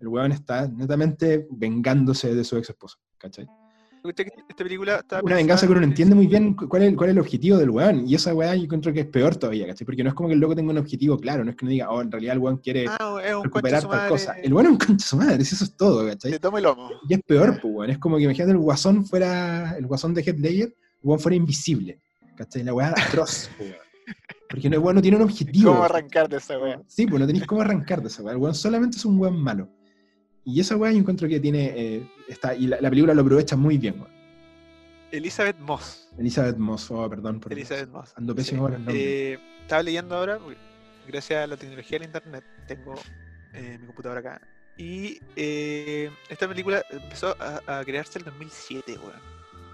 [0.00, 3.46] El weón está netamente vengándose de su ex esposa, ¿cachai?
[4.02, 7.10] Esta película está Una venganza que uno no entiende muy bien cu- cuál es, cuál
[7.10, 8.08] es el objetivo del weón.
[8.08, 9.84] Y esa weá yo encuentro que es peor todavía, ¿cachai?
[9.84, 11.70] Porque no es como que el loco tenga un objetivo claro, no es que uno
[11.72, 14.32] diga, oh, en realidad el weón quiere Ah, recuperar tal cosa.
[14.38, 16.32] El weón es un concha su madre, eso es todo, ¿cachai?
[16.32, 16.90] Y lomo.
[17.06, 17.90] Y es peor, pues, weón.
[17.90, 21.36] Es como que imagínate el guasón fuera, el guasón de Heath Ledger, el weón fuera
[21.36, 22.00] invisible.
[22.36, 22.62] ¿Cachai?
[22.62, 23.82] La weá atroz, pues, weón.
[24.48, 25.72] Porque el weón no tiene un objetivo.
[25.72, 26.80] ¿Cómo arrancar de esa wea?
[26.86, 28.32] Sí, pues no tenéis cómo arrancar de esa weá.
[28.32, 29.68] El weón solamente es un weón malo.
[30.44, 33.56] Y esa weá yo encuentro que tiene, eh, está, y la, la película lo aprovecha
[33.56, 34.10] muy bien, weón.
[35.12, 36.08] Elizabeth Moss.
[36.18, 38.12] Elizabeth Moss, oh, perdón por Elizabeth Moss.
[38.16, 38.96] Ando pésimo nombres.
[38.96, 40.38] Eh, estaba leyendo ahora,
[41.06, 42.94] gracias a la tecnología del internet, tengo
[43.54, 44.40] eh, mi computadora acá.
[44.78, 49.12] Y eh, esta película empezó a, a crearse en el 2007, weón.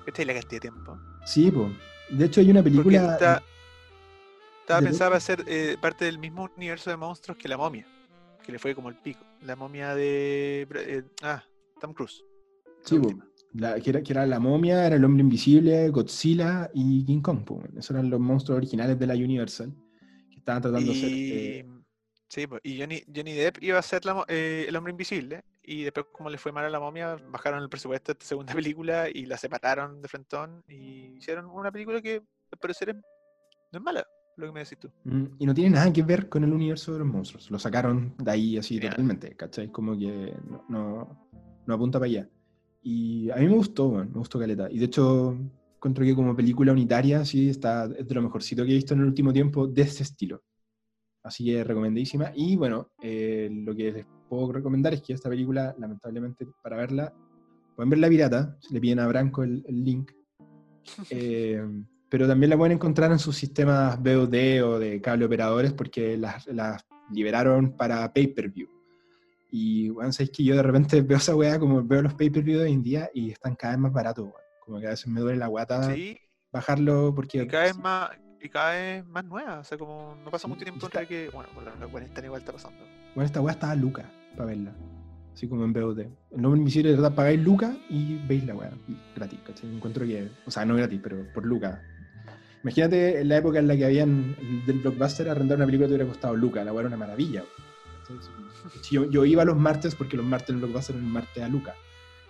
[0.07, 0.99] Esta es la cantidad de tiempo.
[1.27, 1.71] Sí, pues.
[2.11, 3.13] De hecho hay una Porque película...
[3.13, 3.43] está-
[4.63, 7.87] estaba pensada para ser eh, parte del mismo universo de monstruos que la momia.
[8.47, 9.25] Que le fue como el pico.
[9.43, 10.69] La momia de.
[10.73, 11.43] Eh, ah,
[11.81, 12.25] Tom Cruise.
[12.85, 13.13] Sí, po.
[13.55, 17.45] La- que, era, que era la momia, era el hombre invisible, Godzilla y King Kong.
[17.45, 17.61] po.
[17.77, 19.75] Esos eran los monstruos originales de la Universal.
[20.31, 21.11] Que estaban tratando de ser...
[21.13, 21.67] Eh,
[22.29, 25.43] sí, pues, y Johnny, Johnny Depp iba a ser la eh, el hombre invisible.
[25.65, 28.55] Y después, como le fue mal a la momia, bajaron el presupuesto de esta segunda
[28.55, 30.63] película y la separaron de frentón.
[30.69, 32.23] Y hicieron una película que,
[32.53, 34.91] al parecer, no es mala, lo que me decís tú.
[35.05, 37.51] Mm, Y no tiene nada que ver con el universo de los monstruos.
[37.51, 38.93] Lo sacaron de ahí así Genial.
[38.93, 39.71] totalmente, ¿cachai?
[39.71, 41.29] Como que no, no,
[41.67, 42.29] no apunta para allá.
[42.83, 44.71] Y a mí me gustó, weón, me gustó Caleta.
[44.71, 45.37] Y de hecho,
[45.77, 49.01] encuentro que como película unitaria, sí, está, es de lo mejorcito que he visto en
[49.01, 50.43] el último tiempo de este estilo.
[51.23, 52.31] Así que recomendadísima.
[52.35, 57.13] Y bueno, eh, lo que les puedo recomendar es que esta película, lamentablemente, para verla,
[57.75, 60.13] pueden ver la pirata, le piden a Branco el, el link.
[61.11, 61.61] Eh,
[62.09, 66.47] pero también la pueden encontrar en sus sistemas VOD o de cable operadores porque las,
[66.47, 68.69] las liberaron para pay-per-view.
[69.51, 72.65] Y bueno, sabéis que yo de repente veo esa weá como veo los pay-per-view de
[72.65, 74.47] hoy en día y están cada vez más baratos, weón.
[74.61, 76.19] Como que a veces me duele la guata Sí,
[76.53, 77.43] bajarlo porque...
[77.43, 78.11] y cada vez más.
[78.41, 81.49] Y cada vez más nueva, o sea, como no pasa mucho tiempo entre que, bueno,
[81.55, 82.79] con la la cuarentena igual está pasando.
[83.15, 84.75] Bueno, esta weá estaba Luca para verla.
[85.33, 86.01] Así como en VOD.
[86.01, 88.71] El nombre invisible de verdad pagáis Luca y veis la weá.
[89.15, 89.75] Gratis, ¿cachai?
[89.75, 90.31] Encuentro que.
[90.47, 91.83] O sea, no gratis, pero por Luca.
[92.67, 94.35] Imagínate en la época en la que habían
[94.67, 96.65] del blockbuster arrendar una película te hubiera costado Luca.
[96.65, 97.45] La era una maravilla.
[98.83, 101.43] si Yo, yo iba los martes porque los martes en el blockbuster eran el martes
[101.45, 101.77] a Luca.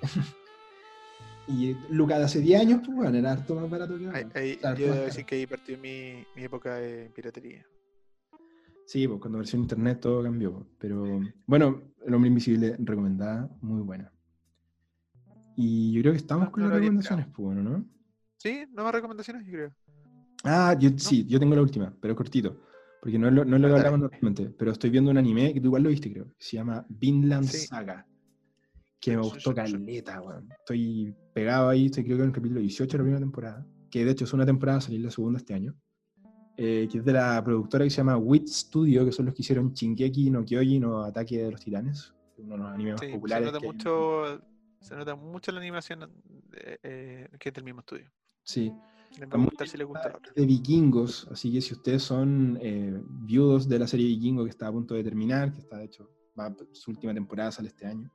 [1.48, 4.18] y Luca de hace 10 años, pues bueno, era harto más barato que ahora.
[4.18, 7.64] Harto yo debo decir que ahí partió mi, mi época de piratería.
[8.84, 10.52] Sí, pues cuando apareció internet todo cambió.
[10.52, 10.66] pues.
[10.78, 14.12] Pero bueno, El Hombre Invisible recomendada, muy buena.
[15.56, 17.86] Y yo creo que estamos con no las recomendaciones, pues bueno, ¿no?
[18.36, 19.85] Sí, nuevas recomendaciones, yo creo.
[20.46, 22.60] Ah, yo, sí, yo tengo la última, pero cortito.
[23.00, 24.50] Porque no no es lo Ah, hablamos normalmente.
[24.50, 26.26] Pero estoy viendo un anime que tú igual lo viste, creo.
[26.26, 27.66] que se llama Vinland Sí.
[27.66, 28.06] Saga.
[29.00, 30.48] Que me gustó caleta, weón.
[30.58, 33.66] Estoy pegado ahí, estoy creo que en el capítulo 18 de la primera temporada.
[33.90, 35.74] Que de hecho es una temporada, salir la segunda este año.
[36.58, 39.42] eh, que es de la productora que se llama Wit Studio, que son los que
[39.42, 42.14] hicieron Shingeki no Kyojin o Ataque de los Titanes.
[42.38, 43.46] Uno de los animes más Sí, se populares.
[43.46, 44.42] nota hay en- mucho,
[44.80, 46.10] se nota mucho la animación
[46.54, 48.10] eh, eh, que es del mismo estudio.
[48.42, 48.72] Sí.
[49.18, 52.58] Les va Está a gustar si les gusta de vikingos, así que si ustedes son
[52.60, 55.86] eh, viudos de la serie Vikingo que está a punto de terminar, que está de
[55.86, 58.10] hecho, va, su última temporada sale este año,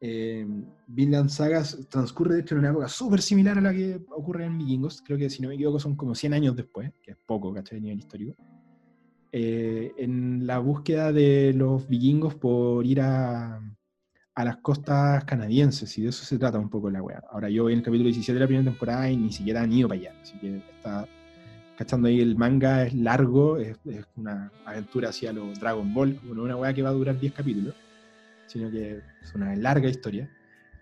[0.00, 0.46] eh,
[0.86, 4.56] Vinland Saga transcurre de hecho en una época súper similar a la que ocurre en
[4.56, 7.52] Vikingos, creo que si no me equivoco son como 100 años después, que es poco,
[7.52, 7.78] ¿cachai?
[7.78, 8.34] A nivel histórico.
[9.30, 13.60] Eh, en la búsqueda de los vikingos por ir a,
[14.38, 17.20] a las costas canadienses, y de eso se trata un poco la wea.
[17.32, 19.72] Ahora yo voy en el capítulo 17 de la primera temporada y ni siquiera han
[19.72, 21.08] ido para allá, así que está
[21.76, 26.34] cachando ahí el manga, es largo, es, es una aventura hacia los Dragon Ball, como
[26.34, 27.74] no una wea que va a durar 10 capítulos,
[28.46, 30.30] sino que es una larga historia.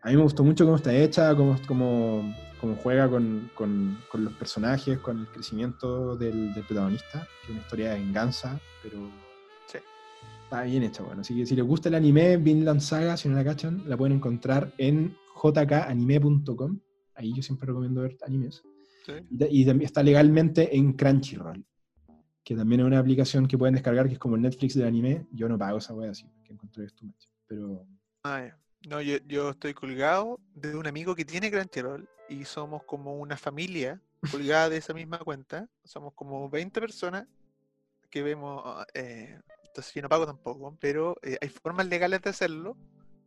[0.03, 4.23] A mí me gustó mucho cómo está hecha, cómo, cómo, cómo juega con, con, con
[4.23, 9.26] los personajes, con el crecimiento del, del protagonista, que es una historia de venganza, pero.
[10.45, 11.21] Está bien hecha, bueno.
[11.23, 14.17] Así que si les gusta el anime, Vinland Saga, si no la cachan, la pueden
[14.17, 16.81] encontrar en jkanime.com.
[17.15, 18.63] Ahí yo siempre recomiendo ver animes.
[19.05, 19.13] Sí.
[19.31, 21.65] Y también está legalmente en Crunchyroll,
[22.45, 25.27] que también es una aplicación que pueden descargar, que es como el Netflix del anime.
[25.33, 27.07] Yo no pago esa wea así, porque encontré esto.
[27.47, 27.87] Pero
[28.23, 28.51] Ah.
[28.89, 33.37] No, yo, yo estoy colgado de un amigo que tiene Crunchyroll y somos como una
[33.37, 34.01] familia
[34.31, 35.69] colgada de esa misma cuenta.
[35.85, 37.27] Somos como 20 personas
[38.11, 38.63] que vemos,
[38.95, 39.41] eh,
[39.77, 42.79] entonces yo no pago tampoco, pero eh, hay formas legales de hacerlo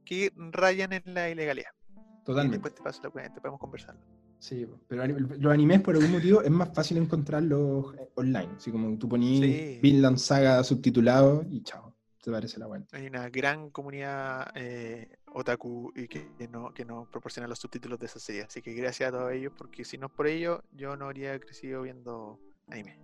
[0.03, 1.69] que rayan en la ilegalidad.
[1.95, 2.57] Y totalmente.
[2.57, 4.01] después te paso la cuenta, podemos conversarlo.
[4.39, 8.49] Sí, pero los animes por algún motivo es más fácil encontrarlos eh, online.
[8.57, 9.79] Así como tú ponías Sí.
[9.79, 11.93] Vinland Saga subtitulado y chao,
[12.23, 12.87] te parece la buena.
[12.93, 17.99] Hay una gran comunidad eh, otaku y que, que no, que nos proporciona los subtítulos
[17.99, 18.41] de esa serie.
[18.43, 21.37] Así que gracias a todos ellos, porque si no es por ellos, yo no habría
[21.39, 22.39] crecido viendo
[22.69, 22.97] anime.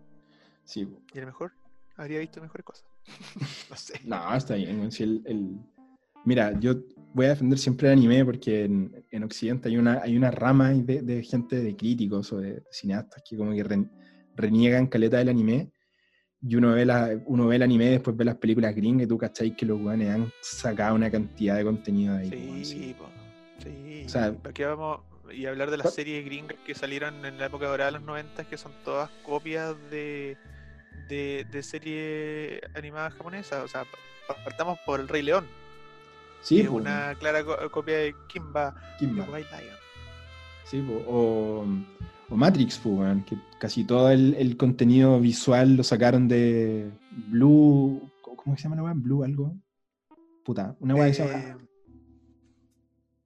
[0.64, 1.52] Sí, Y a lo mejor
[1.96, 2.95] habría visto mejores cosas.
[3.70, 4.00] no sé.
[4.06, 4.92] no, está bien.
[4.92, 5.58] si el- el-
[6.26, 6.74] Mira, yo
[7.14, 10.72] voy a defender siempre el anime porque en, en Occidente hay una, hay una rama
[10.74, 13.92] de, de gente, de críticos o de cineastas que como que ren-
[14.36, 15.72] reniegan caleta del anime.
[16.42, 19.18] Y uno ve, la, uno ve el anime, después ve las películas gringas y tú
[19.18, 22.30] cacháis que los guanes han sacado una cantidad de contenido de ahí.
[22.30, 22.66] sí.
[22.66, 23.06] Sí, po.
[23.64, 24.04] sí.
[24.06, 25.00] O sea- ¿Para qué vamos?
[25.32, 28.44] Y hablar de las series gringas que salieron en la época dorada de los 90,
[28.46, 30.38] que son todas copias de,
[31.08, 33.64] de, de series animadas japonesas.
[33.64, 33.84] O sea,
[34.28, 35.46] pa- partamos por El Rey León,
[36.42, 39.24] Sí, es una clara co- copia de Kimba Kimba.
[39.32, 39.76] White Lion.
[40.66, 41.66] Sí, po, o,
[42.30, 46.90] o Matrix, po, que casi todo el, el contenido visual lo sacaron de
[47.30, 48.02] Blue.
[48.22, 48.94] ¿Cómo se llama la weá?
[48.96, 49.56] Blue algo.
[50.44, 51.58] Puta, una weá que se llama.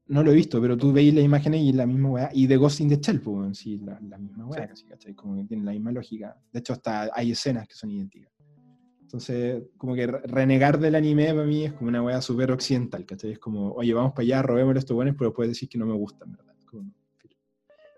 [0.09, 2.29] No lo he visto, pero tú veis las imágenes y es la misma weá.
[2.33, 4.83] Y de Ghost in the Shell, weón, sí, la, la misma weá, Sí.
[4.85, 5.13] ¿cachai?
[5.13, 6.35] Como que tienen la misma lógica.
[6.51, 8.31] De hecho, hasta hay escenas que son idénticas.
[9.01, 13.05] Entonces, como que re- renegar del anime para mí es como una weá súper occidental,
[13.05, 13.31] ¿cachai?
[13.31, 15.93] Es como, oye, vamos para allá, robémosle estos buenos, pero puedes decir que no me
[15.93, 16.55] gustan, ¿verdad?
[16.65, 16.91] Como,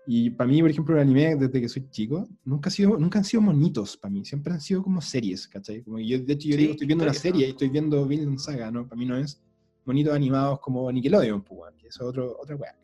[0.06, 3.18] y para mí, por ejemplo, el anime, desde que soy chico, nunca, ha sido, nunca
[3.20, 5.82] han sido monitos para mí, siempre han sido como series, ¿cachai?
[5.82, 7.46] Como yo, de hecho, yo Sí, digo, estoy viendo una serie ¿no?
[7.46, 8.86] y estoy viendo Vinland Saga, ¿no?
[8.88, 9.40] Para mí no es
[9.84, 12.74] monitos animados como Nickelodeon, pues, que eso es otro, otra weá.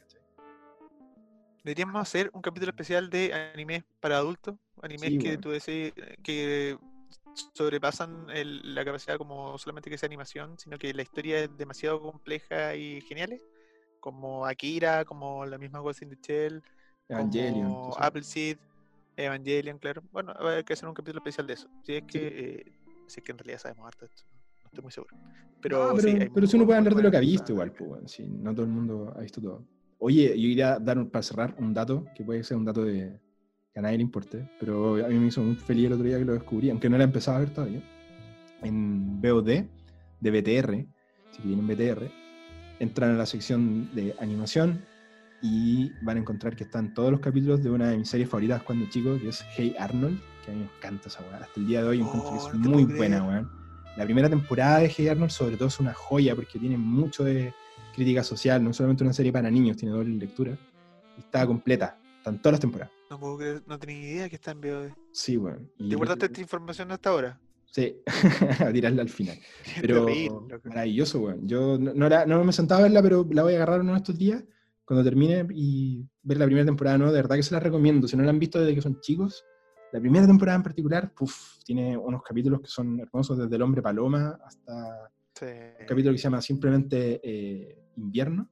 [1.64, 5.92] Deberíamos hacer un capítulo especial de animes para adultos, animes Sí, que tú decís
[6.22, 6.78] que
[7.54, 12.00] sobrepasan el- la capacidad como solamente que sea animación, sino que la historia es demasiado
[12.00, 13.42] compleja y geniales,
[14.00, 16.62] como Akira, como la misma Ghost in the Shell,
[17.08, 17.74] Evangelion.
[17.74, 17.98] como.
[17.98, 18.58] Appleseed,
[19.16, 20.02] Evangelion, claro.
[20.10, 21.68] Bueno, hay que hacer un capítulo especial de eso.
[21.82, 22.72] Si es que, eh,
[23.06, 24.24] si es que en realidad sabemos harto de esto,
[24.68, 25.16] estoy muy seguro.
[25.60, 27.52] Pero, No, sí, pero, hay pero si uno puede hablar de lo que ha visto
[27.52, 29.64] igual, pues, weón, sí, no todo el mundo ha visto todo.
[29.98, 33.20] Oye, yo iría dar un- para cerrar un dato, que puede ser un dato de
[33.72, 36.18] que a nadie le importe, pero a mí me hizo muy feliz el otro día
[36.18, 37.82] que lo descubrí, aunque no lo he empezado a ver todavía,
[38.62, 39.66] en VOD
[40.20, 40.86] de BTR,
[41.32, 42.10] si tienen BTR,
[42.80, 44.80] entran a la sección de animación
[45.42, 48.62] y van a encontrar que están todos los capítulos de una de mis series favoritas
[48.62, 51.36] cuando chico, que es Hey Arnold, que a mí me encanta esa weá.
[51.38, 53.48] Hasta el día de hoy encuentro que Oh, es te muy buena, weón.
[53.98, 57.52] La primera temporada de Hey Arnold, sobre todo, es una joya porque tiene mucho de
[57.96, 60.56] crítica social, no solamente una serie para niños, tiene doble lectura.
[61.16, 62.92] Y está completa, están todas las temporadas.
[63.10, 64.90] No puedo creer, no tenía idea que está en VOD.
[65.10, 65.36] Sí.
[65.78, 67.40] Y- ¿Te guardaste esta información hasta ahora?
[67.72, 67.96] Sí,
[68.60, 69.36] a tirarla al final.
[69.80, 70.06] Pero
[70.62, 71.48] maravilloso, weón.
[71.48, 73.92] Yo no, no, la- no me sentaba a verla, pero la voy a agarrar uno
[73.94, 74.44] de estos días
[74.84, 77.06] cuando termine y ver la primera temporada, ¿no?
[77.10, 78.06] De verdad que se la recomiendo.
[78.06, 79.44] Si no la han visto desde que son chicos,
[79.92, 83.82] la primera temporada en particular, puf, tiene unos capítulos que son hermosos, desde El Hombre
[83.82, 85.46] Paloma hasta Sí.
[85.80, 88.48] un capítulo que se llama simplemente eh, Invierno,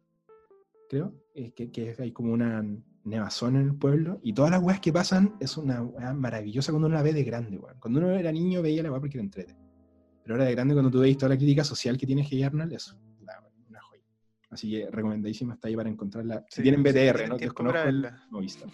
[0.88, 2.64] creo, eh, que, que hay como una
[3.04, 6.86] nevazón en el pueblo, y todas las weas que pasan es una wea maravillosa cuando
[6.88, 7.78] uno la ve de grande, weón.
[7.80, 9.54] Cuando uno era niño veía la wea porque era entrete.
[10.22, 12.72] Pero ahora de grande, cuando tú veis toda la crítica social que tiene Hey Arnold,
[12.72, 14.02] es la- una joya.
[14.50, 16.44] Así que recomendadísima está ahí para encontrarla.
[16.50, 17.36] Si Sí, tienen sí, BTR, tienen ¿no?
[17.36, 18.08] Desconozco el.
[18.30, 18.68] Movistar.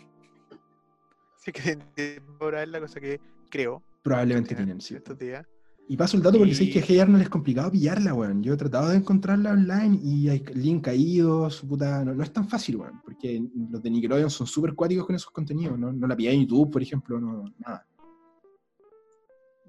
[1.53, 1.77] Que
[2.17, 3.21] temporada es la cosa que
[3.51, 3.83] creo.
[4.03, 4.95] Probablemente tienen, sí.
[4.95, 5.47] Estos días.
[5.89, 8.43] Y paso el dato porque sé Y- que Hey Arnold es complicado pillarla, weón.
[8.43, 12.49] Yo he tratado de encontrarla online y hay link caídos, puta, no, no es tan
[12.49, 13.03] fácil, weón.
[13.03, 15.93] Porque los de Nickelodeon son súper cuáticos con esos contenidos, ¿no?
[15.93, 17.87] No la pillé en YouTube, por ejemplo, no, nada.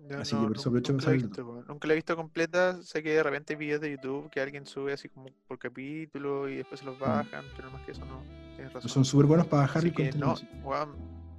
[0.10, 2.84] Yo Así que por eso aprovecho nunca, para la visto, nunca la he visto completa.
[2.84, 6.50] Sé que de repente hay videos de YouTube que alguien sube así como por capítulo
[6.50, 8.22] y después se los bajan, pero más que eso no.
[8.56, 8.90] Tienes razón.
[8.90, 8.94] Mm.
[8.94, 10.36] Son súper buenos para bajar Así el que contenido.
[10.62, 10.90] no, weón,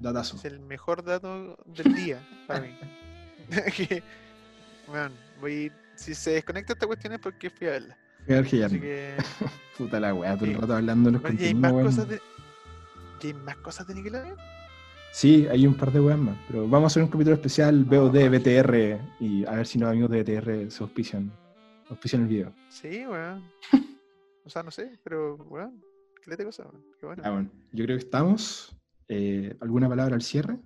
[0.04, 0.36] Datazo.
[0.36, 2.68] es el mejor dato del día para mí.
[3.76, 4.02] que,
[4.86, 7.96] weón, voy, si se desconecta esta cuestión es porque fui a verla.
[8.26, 9.14] Voy a ver que.
[9.78, 12.20] Puta la weá, todo el rato hablando los Bueno, ¿y hay más cosas de.
[13.22, 14.36] ¿y hay más cosas de Nickelodeon?
[15.10, 16.36] Sí, hay un par de weas más.
[16.48, 18.38] Pero vamos a hacer un capítulo especial VOD, vale.
[18.38, 21.32] BTR, y a ver si los amigos de BTR se auspician,
[21.88, 22.52] auspician el video.
[22.68, 23.42] Sí, weón.
[24.44, 25.82] O sea, no sé, pero weón,
[26.22, 26.84] qué le cosa, weón.
[27.00, 27.22] Qué bueno.
[27.24, 28.76] Ah, bueno, yo creo que estamos.
[29.08, 30.54] Eh, ¿Alguna palabra al cierre?
[30.54, 30.62] la-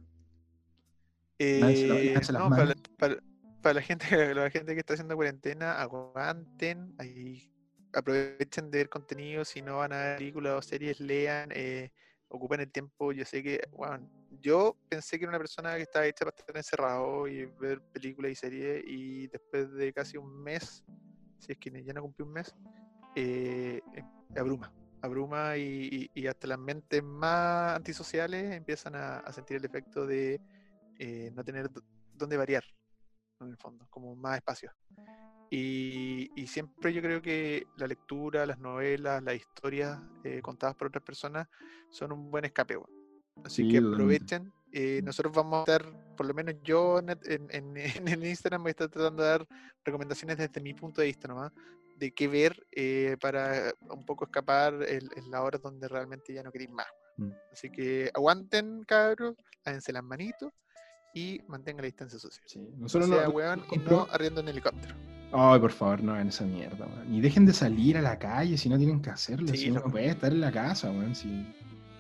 [1.39, 3.19] Eh, no, para, la- para-
[3.63, 7.51] para la gente, la gente que está haciendo cuarentena, aguanten, ahí,
[7.93, 11.91] aprovechen de ver contenido, si no van a ver películas o series, lean, eh,
[12.29, 13.13] ocupen el tiempo.
[13.13, 14.09] Yo sé que, bueno,
[14.43, 18.33] yo pensé que era una persona que estaba hecha para estar encerrado y ver películas
[18.33, 20.85] y series, y después de casi un mes,
[21.39, 22.55] si es que ya no cumplí un mes,
[23.17, 23.81] eh,
[24.37, 24.73] abruma.
[25.01, 30.07] Abruma y, y- y hasta las mentes más antisociales empiezan a, a sentir el efecto
[30.07, 30.41] de
[30.99, 31.71] eh, no tener
[32.13, 32.65] dónde variar,
[33.41, 34.73] en el fondo, como más espacio.
[35.51, 40.89] Y, y siempre yo creo que la lectura, las novelas, las historias eh, contadas por
[40.89, 41.49] otras personas
[41.91, 42.77] son un buen escape.
[43.45, 44.53] Así Sí, que aprovechen.
[44.73, 45.87] eh, nosotros vamos a estar,
[46.17, 49.29] por lo menos yo en, en, en- en el Instagram voy a estar tratando de
[49.31, 49.47] dar
[49.85, 51.53] recomendaciones desde mi punto de vista nomás,
[51.99, 56.43] de qué ver eh, para un poco escapar en, en las horas donde realmente ya
[56.43, 56.87] no queréis más.
[57.17, 57.31] Mm.
[57.53, 59.35] Así que aguanten, cabros,
[59.65, 60.53] lávense las manitos
[61.15, 62.45] y mantengan la distancia social.
[62.47, 62.61] Sí.
[62.61, 64.95] No Nosotros sea no, weón y no arriendo en helicóptero.
[65.33, 67.15] Ay, por favor, no hagan esa mierda, weón.
[67.15, 69.49] Y dejen de salir a la calle si no tienen que hacerlo.
[69.49, 69.91] Sí, si uno loco.
[69.93, 71.15] puede estar en la casa, weón.
[71.15, 71.47] Si...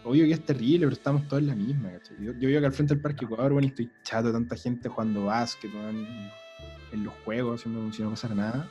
[0.05, 2.16] Obvio que es terrible, pero estamos todos en la misma, ¿cachai?
[2.18, 4.57] Yo, yo vivo acá al frente del Parque Ecuador, weón, y estoy chato de tanta
[4.57, 6.07] gente jugando básquet, weón,
[6.92, 8.70] en los juegos, si no, si no pasa nada.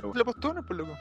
[0.00, 0.96] Pero ¿La postona, por loco?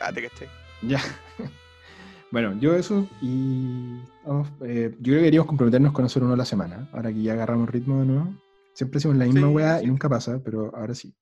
[0.00, 0.48] Ah, te caché.
[0.82, 1.00] Ya.
[2.30, 6.36] bueno, yo eso y vamos, eh, yo creo que deberíamos comprometernos con hacer uno a
[6.36, 8.34] la semana, ahora que ya agarramos ritmo de nuevo.
[8.74, 9.84] Siempre hacemos la misma Sí, weá sí.
[9.84, 11.14] y nunca pasa, pero ahora sí.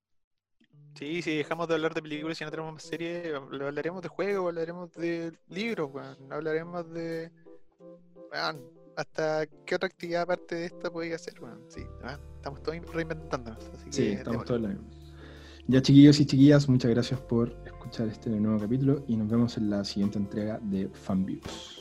[0.94, 4.08] Sí, si dejamos de hablar de películas y no tenemos más series, hab- hablaremos de
[4.08, 6.16] juegos, hablaremos de libros, weón.
[6.32, 7.30] Hablaremos de.
[8.32, 8.60] Weón,
[8.96, 11.60] hasta qué otra actividad aparte de esta podía hacer, weón.
[11.68, 13.64] Sí, ah, estamos todos reinventándonos.
[13.74, 14.46] Así Sí, que estamos démosle.
[14.46, 14.99] todos en la misma.
[15.70, 19.70] Ya chiquillos y chiquillas, muchas gracias por escuchar este nuevo capítulo y nos vemos en
[19.70, 21.78] la siguiente entrega de FanViews.